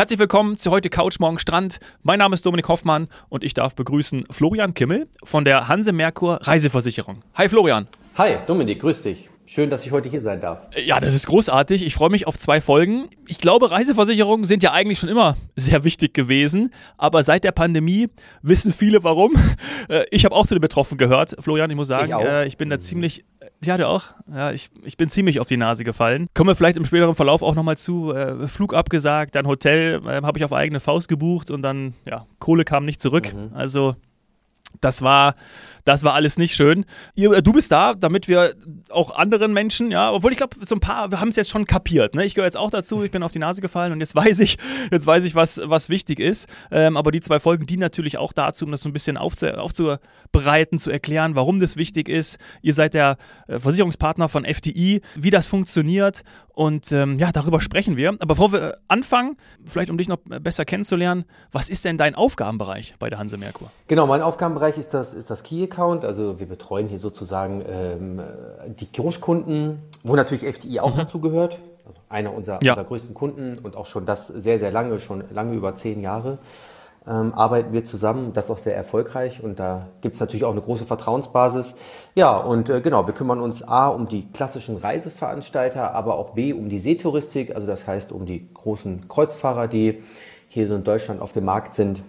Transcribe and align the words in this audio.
Herzlich 0.00 0.18
willkommen 0.18 0.56
zu 0.56 0.70
heute 0.70 0.88
Couch 0.88 1.20
Morgen 1.20 1.38
Strand. 1.38 1.78
Mein 2.02 2.20
Name 2.20 2.32
ist 2.32 2.46
Dominik 2.46 2.66
Hoffmann 2.68 3.08
und 3.28 3.44
ich 3.44 3.52
darf 3.52 3.74
begrüßen 3.74 4.24
Florian 4.30 4.72
Kimmel 4.72 5.08
von 5.22 5.44
der 5.44 5.68
Hanse 5.68 5.92
Merkur 5.92 6.38
Reiseversicherung. 6.40 7.22
Hi 7.34 7.50
Florian. 7.50 7.86
Hi 8.16 8.38
Dominik, 8.46 8.80
grüß 8.80 9.02
dich. 9.02 9.29
Schön, 9.52 9.68
dass 9.68 9.84
ich 9.84 9.90
heute 9.90 10.08
hier 10.08 10.20
sein 10.20 10.40
darf. 10.40 10.60
Ja, 10.76 11.00
das 11.00 11.12
ist 11.12 11.26
großartig. 11.26 11.84
Ich 11.84 11.96
freue 11.96 12.08
mich 12.08 12.28
auf 12.28 12.38
zwei 12.38 12.60
Folgen. 12.60 13.08
Ich 13.26 13.38
glaube, 13.38 13.72
Reiseversicherungen 13.72 14.44
sind 14.44 14.62
ja 14.62 14.70
eigentlich 14.70 15.00
schon 15.00 15.08
immer 15.08 15.36
sehr 15.56 15.82
wichtig 15.82 16.14
gewesen, 16.14 16.72
aber 16.96 17.24
seit 17.24 17.42
der 17.42 17.50
Pandemie 17.50 18.10
wissen 18.42 18.72
viele 18.72 19.02
warum. 19.02 19.34
Äh, 19.88 20.04
ich 20.10 20.26
habe 20.26 20.34
auch 20.36 20.46
zu 20.46 20.54
den 20.54 20.60
Betroffenen 20.60 20.98
gehört, 20.98 21.34
Florian. 21.40 21.70
Ich 21.70 21.76
muss 21.76 21.88
sagen, 21.88 22.12
ich, 22.16 22.26
äh, 22.26 22.46
ich 22.46 22.58
bin 22.58 22.68
da 22.68 22.78
ziemlich 22.78 23.24
ja, 23.64 23.76
du 23.76 23.88
auch. 23.88 24.04
Ja, 24.30 24.52
ich, 24.52 24.68
ich 24.84 24.96
bin 24.96 25.08
ziemlich 25.08 25.40
auf 25.40 25.48
die 25.48 25.56
Nase 25.56 25.84
gefallen. 25.84 26.28
Kommen 26.34 26.48
wir 26.48 26.54
vielleicht 26.54 26.76
im 26.76 26.84
späteren 26.84 27.14
Verlauf 27.14 27.42
auch 27.42 27.54
nochmal 27.54 27.78
zu. 27.78 28.12
Äh, 28.12 28.46
Flug 28.46 28.74
abgesagt, 28.74 29.34
dann 29.34 29.46
Hotel 29.46 30.00
äh, 30.06 30.22
habe 30.22 30.38
ich 30.38 30.44
auf 30.44 30.52
eigene 30.52 30.80
Faust 30.80 31.08
gebucht 31.08 31.50
und 31.50 31.62
dann, 31.62 31.94
ja, 32.04 32.26
Kohle 32.40 32.64
kam 32.64 32.84
nicht 32.84 33.00
zurück. 33.00 33.32
Mhm. 33.32 33.52
Also, 33.54 33.96
das 34.80 35.02
war 35.02 35.34
das 35.84 36.04
war 36.04 36.14
alles 36.14 36.38
nicht 36.38 36.54
schön. 36.54 36.84
Ihr, 37.14 37.32
äh, 37.32 37.42
du 37.42 37.52
bist 37.52 37.72
da, 37.72 37.94
damit 37.94 38.28
wir 38.28 38.54
auch 38.90 39.14
anderen 39.14 39.52
Menschen, 39.52 39.90
ja, 39.90 40.12
obwohl 40.12 40.32
ich 40.32 40.38
glaube, 40.38 40.56
so 40.64 40.74
ein 40.74 40.80
paar 40.80 41.10
haben 41.18 41.28
es 41.28 41.36
jetzt 41.36 41.50
schon 41.50 41.64
kapiert. 41.64 42.14
Ne? 42.14 42.24
Ich 42.24 42.34
gehöre 42.34 42.46
jetzt 42.46 42.56
auch 42.56 42.70
dazu, 42.70 43.02
ich 43.04 43.10
bin 43.10 43.22
auf 43.22 43.32
die 43.32 43.38
Nase 43.38 43.60
gefallen 43.60 43.92
und 43.92 44.00
jetzt 44.00 44.14
weiß 44.20 44.40
ich, 44.40 44.58
jetzt 44.90 45.06
weiß 45.06 45.24
ich, 45.24 45.34
was, 45.34 45.60
was 45.64 45.88
wichtig 45.88 46.20
ist. 46.20 46.48
Ähm, 46.70 46.96
aber 46.96 47.10
die 47.10 47.20
zwei 47.20 47.40
Folgen 47.40 47.66
dienen 47.66 47.80
natürlich 47.80 48.18
auch 48.18 48.32
dazu, 48.32 48.64
um 48.64 48.70
das 48.70 48.82
so 48.82 48.88
ein 48.88 48.92
bisschen 48.92 49.16
aufzu 49.16 49.46
aufzubereiten, 49.46 50.78
zu 50.78 50.90
erklären, 50.90 51.34
warum 51.34 51.58
das 51.58 51.76
wichtig 51.76 52.08
ist. 52.08 52.38
Ihr 52.62 52.74
seid 52.74 52.94
der 52.94 53.16
äh, 53.46 53.58
Versicherungspartner 53.58 54.28
von 54.28 54.44
FDI, 54.44 55.00
wie 55.14 55.30
das 55.30 55.46
funktioniert 55.46 56.22
und 56.60 56.92
ähm, 56.92 57.18
ja, 57.18 57.32
darüber 57.32 57.62
sprechen 57.62 57.96
wir. 57.96 58.10
Aber 58.10 58.34
bevor 58.34 58.52
wir 58.52 58.76
anfangen, 58.86 59.38
vielleicht 59.64 59.88
um 59.88 59.96
dich 59.96 60.08
noch 60.08 60.18
besser 60.18 60.66
kennenzulernen, 60.66 61.24
was 61.50 61.70
ist 61.70 61.86
denn 61.86 61.96
dein 61.96 62.14
Aufgabenbereich 62.14 62.96
bei 62.98 63.08
der 63.08 63.18
Hanse 63.18 63.38
Merkur? 63.38 63.70
Genau, 63.88 64.06
mein 64.06 64.20
Aufgabenbereich 64.20 64.76
ist 64.76 64.92
das, 64.92 65.14
ist 65.14 65.30
das 65.30 65.42
Key 65.42 65.62
Account. 65.70 66.04
Also 66.04 66.40
wir 66.40 66.46
betreuen 66.46 66.88
hier 66.88 66.98
sozusagen 66.98 67.62
ähm, 67.68 68.20
die 68.66 68.90
Großkunden, 68.90 69.78
wo 70.02 70.16
natürlich 70.16 70.44
FTI 70.54 70.80
auch 70.80 70.94
mhm. 70.94 70.98
dazu 70.98 71.20
gehört. 71.20 71.60
Also 71.86 72.00
einer 72.08 72.34
unserer, 72.34 72.58
ja. 72.62 72.72
unserer 72.72 72.86
größten 72.86 73.14
Kunden 73.14 73.58
und 73.58 73.76
auch 73.76 73.86
schon 73.86 74.06
das 74.06 74.26
sehr, 74.28 74.58
sehr 74.58 74.70
lange, 74.70 74.98
schon 74.98 75.24
lange 75.32 75.54
über 75.54 75.74
zehn 75.74 76.00
Jahre. 76.00 76.38
Ähm, 77.06 77.32
arbeiten 77.32 77.72
wir 77.72 77.84
zusammen, 77.86 78.34
das 78.34 78.44
ist 78.44 78.50
auch 78.50 78.58
sehr 78.58 78.76
erfolgreich 78.76 79.42
und 79.42 79.58
da 79.58 79.86
gibt 80.02 80.14
es 80.14 80.20
natürlich 80.20 80.44
auch 80.44 80.52
eine 80.52 80.60
große 80.60 80.84
Vertrauensbasis. 80.84 81.74
Ja, 82.14 82.36
und 82.36 82.68
äh, 82.68 82.82
genau, 82.82 83.06
wir 83.06 83.14
kümmern 83.14 83.40
uns 83.40 83.62
A 83.62 83.88
um 83.88 84.06
die 84.06 84.30
klassischen 84.30 84.76
Reiseveranstalter, 84.76 85.94
aber 85.94 86.16
auch 86.16 86.30
B 86.30 86.52
um 86.52 86.68
die 86.68 86.78
Seetouristik, 86.78 87.54
also 87.54 87.66
das 87.66 87.86
heißt 87.86 88.12
um 88.12 88.26
die 88.26 88.52
großen 88.52 89.08
Kreuzfahrer, 89.08 89.66
die 89.66 90.02
hier 90.48 90.68
so 90.68 90.74
in 90.74 90.84
Deutschland 90.84 91.22
auf 91.22 91.32
dem 91.32 91.46
Markt 91.46 91.74
sind. 91.74 92.02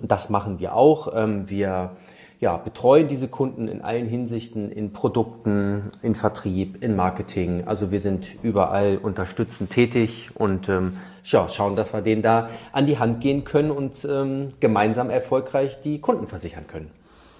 Das 0.00 0.28
machen 0.28 0.58
wir 0.58 0.74
auch. 0.74 1.14
Ähm, 1.16 1.48
wir 1.48 1.92
ja, 2.38 2.56
betreuen 2.56 3.08
diese 3.08 3.28
Kunden 3.28 3.66
in 3.68 3.80
allen 3.82 4.06
Hinsichten, 4.06 4.70
in 4.70 4.92
Produkten, 4.92 5.84
in 6.02 6.14
Vertrieb, 6.14 6.82
in 6.82 6.94
Marketing. 6.94 7.64
Also 7.66 7.90
wir 7.90 8.00
sind 8.00 8.28
überall 8.42 8.98
unterstützend 8.98 9.70
tätig 9.70 10.30
und 10.34 10.68
ähm, 10.68 10.92
ja, 11.24 11.48
schauen, 11.48 11.76
dass 11.76 11.92
wir 11.92 12.02
denen 12.02 12.22
da 12.22 12.50
an 12.72 12.86
die 12.86 12.98
Hand 12.98 13.20
gehen 13.20 13.44
können 13.44 13.70
und 13.70 14.04
ähm, 14.04 14.48
gemeinsam 14.60 15.08
erfolgreich 15.10 15.80
die 15.80 16.00
Kunden 16.00 16.26
versichern 16.26 16.66
können. 16.66 16.90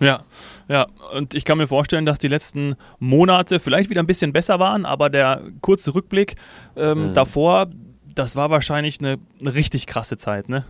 Ja, 0.00 0.20
ja, 0.69 0.86
und 1.14 1.34
ich 1.34 1.44
kann 1.44 1.56
mir 1.56 1.69
vorstellen, 1.69 2.05
dass 2.05 2.19
die 2.19 2.28
letzten 2.28 2.75
Monate 2.98 3.60
vielleicht 3.60 3.88
wieder 3.88 4.03
ein 4.03 4.06
bisschen 4.06 4.33
besser 4.33 4.58
waren, 4.58 4.84
aber 4.84 5.08
der 5.08 5.42
kurze 5.62 5.94
Rückblick 5.94 6.36
ähm, 6.77 7.08
mhm. 7.08 7.14
davor, 7.14 7.66
das 8.14 8.36
war 8.36 8.50
wahrscheinlich 8.50 9.00
eine, 9.00 9.16
eine 9.41 9.55
richtig 9.55 9.86
krasse 9.86 10.16
Zeit, 10.16 10.48
ne? 10.48 10.64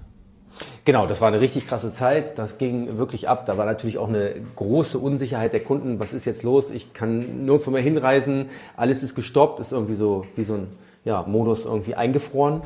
Genau, 0.84 1.06
das 1.06 1.20
war 1.20 1.28
eine 1.28 1.40
richtig 1.40 1.66
krasse 1.66 1.92
Zeit. 1.92 2.38
Das 2.38 2.58
ging 2.58 2.98
wirklich 2.98 3.28
ab. 3.28 3.46
Da 3.46 3.58
war 3.58 3.66
natürlich 3.66 3.98
auch 3.98 4.08
eine 4.08 4.34
große 4.54 4.98
Unsicherheit 4.98 5.52
der 5.52 5.60
Kunden. 5.60 5.98
Was 5.98 6.12
ist 6.12 6.24
jetzt 6.24 6.42
los? 6.42 6.70
Ich 6.70 6.94
kann 6.94 7.44
nirgendwo 7.44 7.70
mehr 7.70 7.82
hinreisen. 7.82 8.50
Alles 8.76 9.02
ist 9.02 9.14
gestoppt. 9.14 9.60
Ist 9.60 9.72
irgendwie 9.72 9.94
so 9.94 10.24
wie 10.36 10.44
so 10.44 10.54
ein 10.54 10.68
ja, 11.04 11.24
Modus 11.26 11.64
irgendwie 11.64 11.94
eingefroren. 11.94 12.62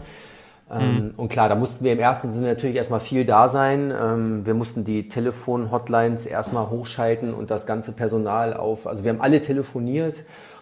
Ähm, 0.73 0.95
mhm. 0.95 1.15
und 1.17 1.29
klar, 1.31 1.49
da 1.49 1.57
mussten 1.57 1.85
wir 1.85 1.93
im 1.93 1.99
ersten 1.99 2.31
Sinne 2.31 2.47
natürlich 2.47 2.77
erstmal 2.77 3.01
viel 3.01 3.25
da 3.25 3.49
sein. 3.49 3.93
Ähm, 3.99 4.47
wir 4.47 4.55
mussten 4.55 4.85
die 4.85 5.09
Telefon-Hotlines 5.09 6.27
erstmal 6.27 6.71
hochschalten 6.71 7.35
und 7.35 7.51
das 7.51 7.67
ganze 7.67 7.91
Personal 7.91 8.55
auf. 8.55 8.87
Also 8.87 9.03
wir 9.03 9.11
haben 9.11 9.21
alle 9.21 9.41
telefoniert 9.41 10.15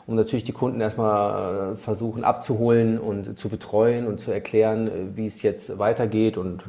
um 0.09 0.15
natürlich 0.15 0.43
die 0.43 0.53
Kunden 0.53 0.81
erstmal 0.81 1.75
äh, 1.75 1.77
versuchen 1.77 2.25
abzuholen 2.25 2.99
und 2.99 3.39
zu 3.39 3.51
betreuen 3.51 4.07
und 4.07 4.21
zu 4.21 4.33
erklären, 4.33 4.89
äh, 4.89 5.17
wie 5.17 5.27
es 5.27 5.43
jetzt 5.43 5.79
weitergeht 5.79 6.39
und 6.39 6.63
äh, 6.63 6.65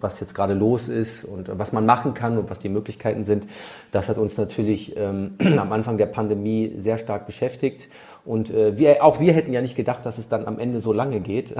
was 0.00 0.20
jetzt 0.20 0.34
gerade 0.34 0.52
los 0.52 0.88
ist 0.88 1.24
und 1.24 1.50
was 1.58 1.72
man 1.72 1.86
machen 1.86 2.12
kann 2.12 2.36
und 2.36 2.50
was 2.50 2.58
die 2.58 2.68
Möglichkeiten 2.68 3.24
sind. 3.24 3.46
Das 3.90 4.10
hat 4.10 4.18
uns 4.18 4.36
natürlich 4.36 4.98
ähm, 4.98 5.36
am 5.58 5.72
Anfang 5.72 5.96
der 5.96 6.06
Pandemie 6.06 6.74
sehr 6.76 6.98
stark 6.98 7.24
beschäftigt. 7.24 7.88
Und 8.24 8.48
äh, 8.50 8.78
wir, 8.78 9.04
auch 9.04 9.20
wir 9.20 9.34
hätten 9.34 9.52
ja 9.52 9.60
nicht 9.60 9.76
gedacht, 9.76 10.06
dass 10.06 10.16
es 10.16 10.28
dann 10.28 10.46
am 10.46 10.58
Ende 10.58 10.80
so 10.80 10.94
lange 10.94 11.20
geht. 11.20 11.54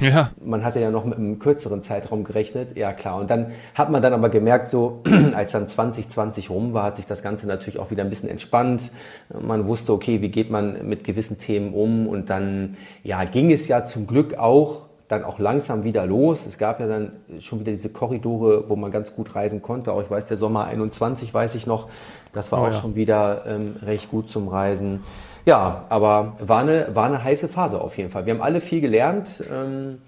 Ja. 0.00 0.30
Man 0.44 0.64
hatte 0.64 0.78
ja 0.78 0.90
noch 0.90 1.04
mit 1.04 1.18
einem 1.18 1.40
kürzeren 1.40 1.82
Zeitraum 1.82 2.22
gerechnet. 2.22 2.76
Ja, 2.76 2.92
klar. 2.92 3.20
Und 3.20 3.30
dann 3.30 3.52
hat 3.74 3.90
man 3.90 4.00
dann 4.00 4.12
aber 4.12 4.28
gemerkt, 4.28 4.70
so 4.70 5.02
als 5.34 5.52
dann 5.52 5.66
2020 5.66 6.50
rum 6.50 6.72
war, 6.72 6.84
hat 6.84 6.96
sich 6.96 7.06
das 7.06 7.22
Ganze 7.22 7.48
natürlich 7.48 7.80
auch 7.80 7.90
wieder 7.90 8.04
ein 8.04 8.10
bisschen 8.10 8.28
entspannt. 8.28 8.92
Man 9.40 9.66
wusste, 9.66 9.92
okay, 9.92 10.22
wie 10.22 10.28
geht 10.28 10.50
man 10.50 10.86
mit 10.86 11.02
gewissen 11.02 11.38
Themen 11.38 11.74
um? 11.74 12.06
Und 12.06 12.30
dann, 12.30 12.76
ja, 13.02 13.24
ging 13.24 13.50
es 13.50 13.66
ja 13.66 13.84
zum 13.84 14.06
Glück 14.06 14.38
auch 14.38 14.82
dann 15.08 15.24
auch 15.24 15.38
langsam 15.38 15.84
wieder 15.84 16.06
los. 16.06 16.46
Es 16.46 16.58
gab 16.58 16.80
ja 16.80 16.86
dann 16.86 17.12
schon 17.38 17.60
wieder 17.60 17.72
diese 17.72 17.90
Korridore, 17.90 18.68
wo 18.68 18.76
man 18.76 18.90
ganz 18.90 19.14
gut 19.14 19.34
reisen 19.34 19.62
konnte. 19.62 19.92
Auch 19.92 20.00
ich 20.00 20.10
weiß, 20.10 20.28
der 20.28 20.36
Sommer 20.36 20.64
21 20.64 21.32
weiß 21.32 21.56
ich 21.56 21.66
noch, 21.66 21.88
das 22.32 22.50
war 22.52 22.60
oh, 22.60 22.64
auch 22.64 22.72
ja. 22.72 22.80
schon 22.80 22.94
wieder 22.94 23.44
ähm, 23.46 23.76
recht 23.82 24.10
gut 24.10 24.30
zum 24.30 24.48
Reisen. 24.48 25.00
Ja, 25.46 25.84
aber 25.90 26.32
war 26.40 26.60
eine, 26.60 26.94
war 26.94 27.04
eine 27.04 27.22
heiße 27.22 27.48
Phase 27.48 27.80
auf 27.80 27.98
jeden 27.98 28.10
Fall. 28.10 28.24
Wir 28.24 28.34
haben 28.34 28.40
alle 28.40 28.60
viel 28.60 28.80
gelernt 28.80 29.42
ähm, 29.52 29.98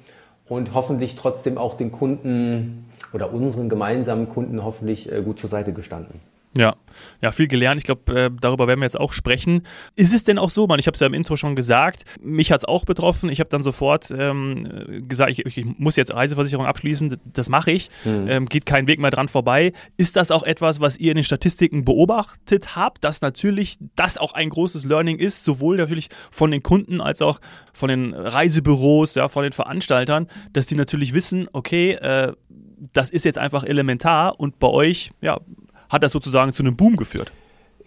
und 0.48 0.72
hoffentlich 0.72 1.14
trotzdem 1.16 1.58
auch 1.58 1.74
den 1.74 1.92
Kunden 1.92 2.91
oder 3.12 3.32
unseren 3.32 3.69
gemeinsamen 3.69 4.28
Kunden 4.28 4.64
hoffentlich 4.64 5.12
äh, 5.12 5.22
gut 5.22 5.38
zur 5.38 5.50
Seite 5.50 5.72
gestanden. 5.72 6.20
Ja, 6.56 6.77
ja, 7.21 7.33
viel 7.33 7.49
gelernt. 7.49 7.78
Ich 7.78 7.84
glaube, 7.84 8.12
äh, 8.19 8.31
darüber 8.41 8.67
werden 8.67 8.81
wir 8.81 8.84
jetzt 8.87 8.99
auch 8.99 9.12
sprechen. 9.12 9.62
Ist 9.94 10.15
es 10.15 10.25
denn 10.25 10.39
auch 10.39 10.50
so, 10.50 10.67
man, 10.67 10.78
ich 10.78 10.87
habe 10.87 10.94
es 10.94 11.00
ja 11.00 11.06
im 11.06 11.15
Intro 11.15 11.37
schon 11.37 11.56
gesagt, 11.56 12.05
mich 12.21 12.53
hat 12.53 12.61
es 12.61 12.65
auch 12.65 12.84
betroffen. 12.84 13.28
Ich 13.31 13.41
habe 13.41 13.50
dann 13.50 13.62
sofort 13.62 14.11
ähm, 14.17 15.05
gesagt, 15.09 15.31
ich, 15.31 15.44
ich, 15.44 15.65
muss 15.78 15.97
jetzt 15.97 16.15
Reiseversicherung 16.15 16.67
abschließen, 16.67 17.17
das 17.25 17.49
mache 17.49 17.72
ich. 17.72 17.91
Mhm. 18.05 18.28
Ähm, 18.28 18.47
geht 18.47 18.67
kein 18.67 18.87
Weg 18.87 18.99
mehr 18.99 19.11
dran 19.11 19.28
vorbei. 19.28 19.72
Ist 19.97 20.17
das 20.17 20.31
auch 20.31 20.43
etwas, 20.43 20.81
was 20.81 20.99
ihr 20.99 21.11
in 21.11 21.17
den 21.17 21.25
Statistiken 21.25 21.84
beobachtet 21.84 22.77
habt, 22.77 23.05
dass 23.05 23.21
natürlich 23.21 23.77
das 23.94 24.19
auch 24.19 24.33
ein 24.33 24.49
großes 24.49 24.84
Learning 24.84 25.19
ist, 25.19 25.44
sowohl 25.44 25.77
natürlich 25.77 26.09
von 26.31 26.50
den 26.50 26.62
Kunden 26.62 27.00
als 27.00 27.23
auch 27.23 27.41
von 27.73 27.88
den 27.88 28.15
Reisebüros, 28.15 29.15
ja, 29.15 29.28
von 29.28 29.43
den 29.43 29.53
Veranstaltern, 29.53 30.28
dass 30.53 30.67
die 30.67 30.75
natürlich 30.75 31.12
wissen, 31.15 31.49
okay, 31.53 31.93
äh, 31.93 32.33
das 32.93 33.11
ist 33.11 33.25
jetzt 33.25 33.38
einfach 33.38 33.65
elementar 33.65 34.38
und 34.38 34.59
bei 34.59 34.69
euch, 34.69 35.11
ja, 35.21 35.38
hat 35.88 36.02
das 36.02 36.12
sozusagen 36.12 36.52
zu 36.52 36.62
einem 36.62 36.76
Boom 36.76 36.97
geführt. 36.97 37.32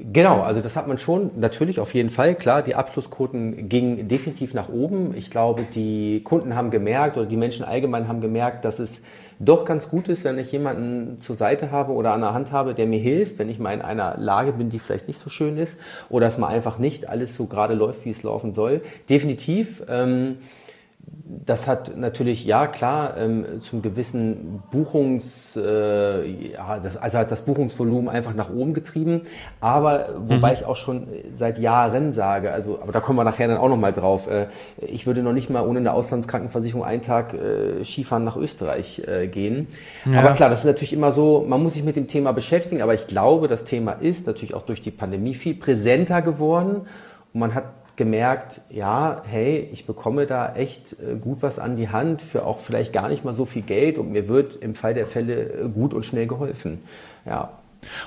Genau, 0.02 0.42
also 0.42 0.62
das 0.62 0.78
hat 0.78 0.88
man 0.88 0.98
schon 0.98 1.32
natürlich 1.36 1.82
auf 1.82 1.94
jeden 1.94 2.10
Fall. 2.10 2.34
Klar, 2.36 2.64
die 2.64 2.74
Abschlussquoten 2.74 3.68
gingen 3.68 4.08
definitiv 4.08 4.54
nach 4.54 4.70
oben. 4.70 5.14
Ich 5.14 5.30
glaube, 5.30 5.64
die 5.64 6.22
Kunden 6.24 6.56
haben 6.56 6.72
gemerkt 6.72 7.18
oder 7.18 7.26
die 7.26 7.36
Menschen 7.36 7.66
allgemein 7.66 8.08
haben 8.08 8.22
gemerkt, 8.22 8.64
dass 8.64 8.80
es 8.80 9.02
doch 9.40 9.66
ganz 9.66 9.90
gut 9.90 10.08
ist, 10.08 10.24
wenn 10.24 10.38
ich 10.38 10.54
jemanden 10.54 11.20
zur 11.20 11.36
Seite 11.36 11.72
habe 11.72 11.92
oder 11.92 12.14
an 12.14 12.22
der 12.22 12.34
Hand 12.34 12.54
habe, 12.54 12.74
der 12.74 12.88
mir 12.88 13.00
hilft, 13.00 13.40
wenn 13.40 13.50
ich 13.50 13.60
mal 13.60 13.74
in 13.74 13.82
einer 13.82 14.16
Lage 14.18 14.54
bin, 14.54 14.70
die 14.70 14.80
vielleicht 14.80 15.10
nicht 15.10 15.20
so 15.20 15.30
schön 15.30 15.58
ist 15.58 15.78
oder 16.10 16.28
es 16.28 16.38
mal 16.38 16.48
einfach 16.48 16.78
nicht 16.78 17.10
alles 17.10 17.36
so 17.36 17.46
gerade 17.46 17.74
läuft, 17.74 18.06
wie 18.06 18.10
es 18.10 18.24
laufen 18.24 18.54
soll. 18.54 18.82
Definitiv. 19.10 19.84
Ähm, 19.90 20.38
das 21.46 21.68
hat 21.68 21.98
natürlich, 21.98 22.46
ja 22.46 22.68
klar, 22.68 23.18
ähm, 23.18 23.62
zum 23.62 23.82
gewissen 23.82 24.62
Buchungs, 24.72 25.56
äh, 25.56 26.52
ja, 26.52 26.80
das, 26.80 26.96
also 26.96 27.18
hat 27.18 27.32
das 27.32 27.42
Buchungsvolumen 27.42 28.08
einfach 28.08 28.36
nach 28.36 28.52
oben 28.52 28.74
getrieben. 28.76 29.22
Aber 29.60 30.10
wobei 30.28 30.52
mhm. 30.52 30.58
ich 30.60 30.66
auch 30.66 30.76
schon 30.76 31.08
seit 31.32 31.58
Jahren 31.58 32.14
sage, 32.14 32.52
also, 32.52 32.80
aber 32.82 32.92
da 32.92 33.00
kommen 33.00 33.18
wir 33.18 33.24
nachher 33.24 33.48
dann 33.48 33.58
auch 33.58 33.70
nochmal 33.70 33.94
drauf, 33.94 34.30
äh, 34.30 34.48
ich 34.78 35.08
würde 35.08 35.24
noch 35.24 35.34
nicht 35.34 35.50
mal 35.50 35.66
ohne 35.66 35.80
eine 35.80 35.94
Auslandskrankenversicherung 35.94 36.84
einen 36.84 37.02
Tag 37.02 37.34
äh, 37.34 37.84
Skifahren 37.84 38.24
nach 38.24 38.38
Österreich 38.38 39.02
äh, 39.08 39.28
gehen. 39.28 39.68
Ja. 40.12 40.20
Aber 40.20 40.34
klar, 40.34 40.50
das 40.50 40.60
ist 40.60 40.66
natürlich 40.66 40.94
immer 40.94 41.12
so, 41.12 41.46
man 41.48 41.64
muss 41.64 41.74
sich 41.74 41.84
mit 41.84 41.96
dem 41.96 42.08
Thema 42.08 42.32
beschäftigen, 42.32 42.84
aber 42.84 42.94
ich 42.94 43.08
glaube, 43.08 43.48
das 43.48 43.64
Thema 43.64 43.94
ist 43.94 44.28
natürlich 44.28 44.54
auch 44.54 44.66
durch 44.66 44.84
die 44.84 44.92
Pandemie 44.92 45.34
viel 45.34 45.56
präsenter 45.56 46.22
geworden. 46.22 46.82
Und 47.34 47.40
man 47.40 47.54
hat 47.54 47.79
gemerkt, 48.00 48.62
ja, 48.70 49.22
hey, 49.28 49.70
ich 49.74 49.86
bekomme 49.86 50.26
da 50.26 50.56
echt 50.56 50.94
äh, 50.94 51.16
gut 51.20 51.42
was 51.42 51.60
an 51.60 51.76
die 51.76 51.90
Hand 51.90 52.22
für 52.22 52.46
auch 52.46 52.58
vielleicht 52.58 52.94
gar 52.94 53.10
nicht 53.10 53.26
mal 53.26 53.34
so 53.34 53.46
viel 53.46 53.62
Geld 53.62 53.98
und 53.98 54.12
mir 54.14 54.30
wird 54.30 54.56
im 54.56 54.74
Fall 54.74 54.94
der 54.94 55.06
Fälle 55.06 55.66
äh, 55.66 55.70
gut 55.70 55.94
und 55.94 56.04
schnell 56.04 56.26
geholfen. 56.26 56.80
Ja. 57.26 57.52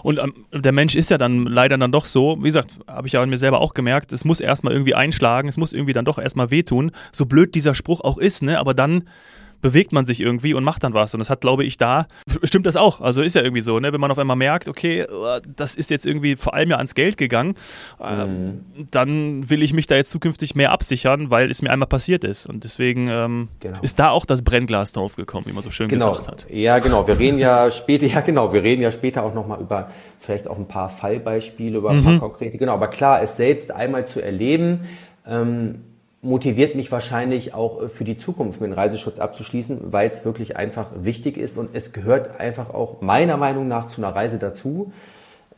Und 0.03 0.19
ähm, 0.19 0.47
der 0.53 0.73
Mensch 0.73 0.95
ist 0.97 1.11
ja 1.11 1.19
dann 1.19 1.45
leider 1.45 1.77
dann 1.77 1.93
doch 1.93 2.07
so, 2.07 2.39
wie 2.41 2.45
gesagt, 2.45 2.71
habe 2.87 3.07
ich 3.07 3.13
ja 3.13 3.23
an 3.23 3.29
mir 3.29 3.37
selber 3.37 3.61
auch 3.61 3.75
gemerkt, 3.75 4.13
es 4.13 4.25
muss 4.25 4.41
erstmal 4.41 4.73
irgendwie 4.73 4.95
einschlagen, 4.95 5.47
es 5.47 5.59
muss 5.59 5.75
irgendwie 5.75 5.93
dann 5.93 6.07
doch 6.07 6.19
erstmal 6.19 6.51
wehtun, 6.51 6.91
so 7.13 7.27
blöd 7.27 7.55
dieser 7.55 7.75
Spruch 7.75 8.01
auch 8.01 8.17
ist, 8.17 8.43
ne, 8.43 8.59
aber 8.59 8.73
dann 8.73 9.05
bewegt 9.63 9.93
man 9.93 10.05
sich 10.05 10.21
irgendwie 10.21 10.53
und 10.53 10.65
macht 10.65 10.85
dann 10.85 10.93
was. 10.93 11.15
Und 11.15 11.21
das 11.21 11.31
hat, 11.31 11.41
glaube 11.41 11.65
ich, 11.65 11.79
da, 11.79 12.07
stimmt 12.43 12.67
das 12.67 12.77
auch. 12.77 13.01
Also 13.01 13.23
ist 13.23 13.35
ja 13.35 13.43
irgendwie 13.43 13.63
so, 13.63 13.81
ne? 13.81 13.93
wenn 13.93 14.01
man 14.01 14.11
auf 14.11 14.19
einmal 14.19 14.37
merkt, 14.37 14.69
okay, 14.69 15.07
oh, 15.11 15.39
das 15.57 15.75
ist 15.75 15.89
jetzt 15.91 16.05
irgendwie 16.05 16.37
vor 16.37 16.53
allem 16.53 16.71
ja 16.71 16.77
ans 16.77 16.95
Geld 16.95 17.17
gegangen, 17.17 17.55
ähm, 18.01 18.45
mhm. 18.45 18.89
dann 18.91 19.49
will 19.49 19.63
ich 19.63 19.73
mich 19.73 19.87
da 19.87 19.95
jetzt 19.95 20.11
zukünftig 20.11 20.55
mehr 20.55 20.73
absichern, 20.73 21.31
weil 21.31 21.51
es 21.51 21.63
mir 21.63 21.71
einmal 21.71 21.89
passiert 21.89 22.25
ist. 22.25 22.47
Und 22.47 22.65
deswegen 22.65 23.09
ähm, 23.09 23.49
genau. 23.61 23.79
ist 23.81 23.99
da 23.99 24.11
auch 24.11 24.27
das 24.27 24.43
Brennglas 24.43 24.93
draufgekommen, 24.93 25.47
wie 25.47 25.53
man 25.53 25.63
so 25.63 25.71
schön 25.71 25.89
genau. 25.89 26.11
gesagt 26.11 26.29
hat. 26.29 26.47
Ja, 26.51 26.81
genau. 26.81 27.07
Wir 27.07 27.19
reden 27.19 27.39
ja 27.39 27.71
später, 27.71 28.07
ja 28.09 28.21
genau, 28.21 28.53
wir 28.53 28.63
reden 28.63 28.83
ja 28.83 28.91
später 28.91 29.23
auch 29.23 29.33
nochmal 29.33 29.61
über 29.61 29.91
vielleicht 30.19 30.49
auch 30.49 30.59
ein 30.59 30.69
paar 30.69 30.89
Fallbeispiele, 30.89 31.79
über 31.79 31.91
ein 31.91 31.99
mhm. 31.99 32.05
paar 32.05 32.19
konkrete, 32.19 32.59
genau. 32.59 32.75
Aber 32.75 32.89
klar, 32.89 33.23
es 33.23 33.37
selbst 33.37 33.71
einmal 33.71 34.07
zu 34.07 34.21
erleben, 34.21 34.81
ähm, 35.27 35.85
motiviert 36.23 36.77
mich 36.77 36.91
wahrscheinlich 36.91 37.53
auch 37.53 37.83
äh, 37.83 37.89
für 37.89 38.05
die 38.05 38.17
Zukunft 38.17 38.61
mit 38.61 38.71
dem 38.71 38.75
Reiseschutz 38.75 39.19
abzuschließen, 39.19 39.93
weil 39.93 40.09
es 40.09 40.25
wirklich 40.25 40.57
einfach 40.57 40.87
wichtig 40.95 41.37
ist 41.37 41.59
und 41.59 41.71
es 41.75 41.93
gehört 41.93 42.41
einfach 42.41 42.71
auch 42.71 43.03
meiner 43.03 43.37
Meinung 43.37 43.69
nach 43.69 43.89
zu 43.89 44.01
einer 44.01 44.15
Reise 44.15 44.39
dazu. 44.39 44.93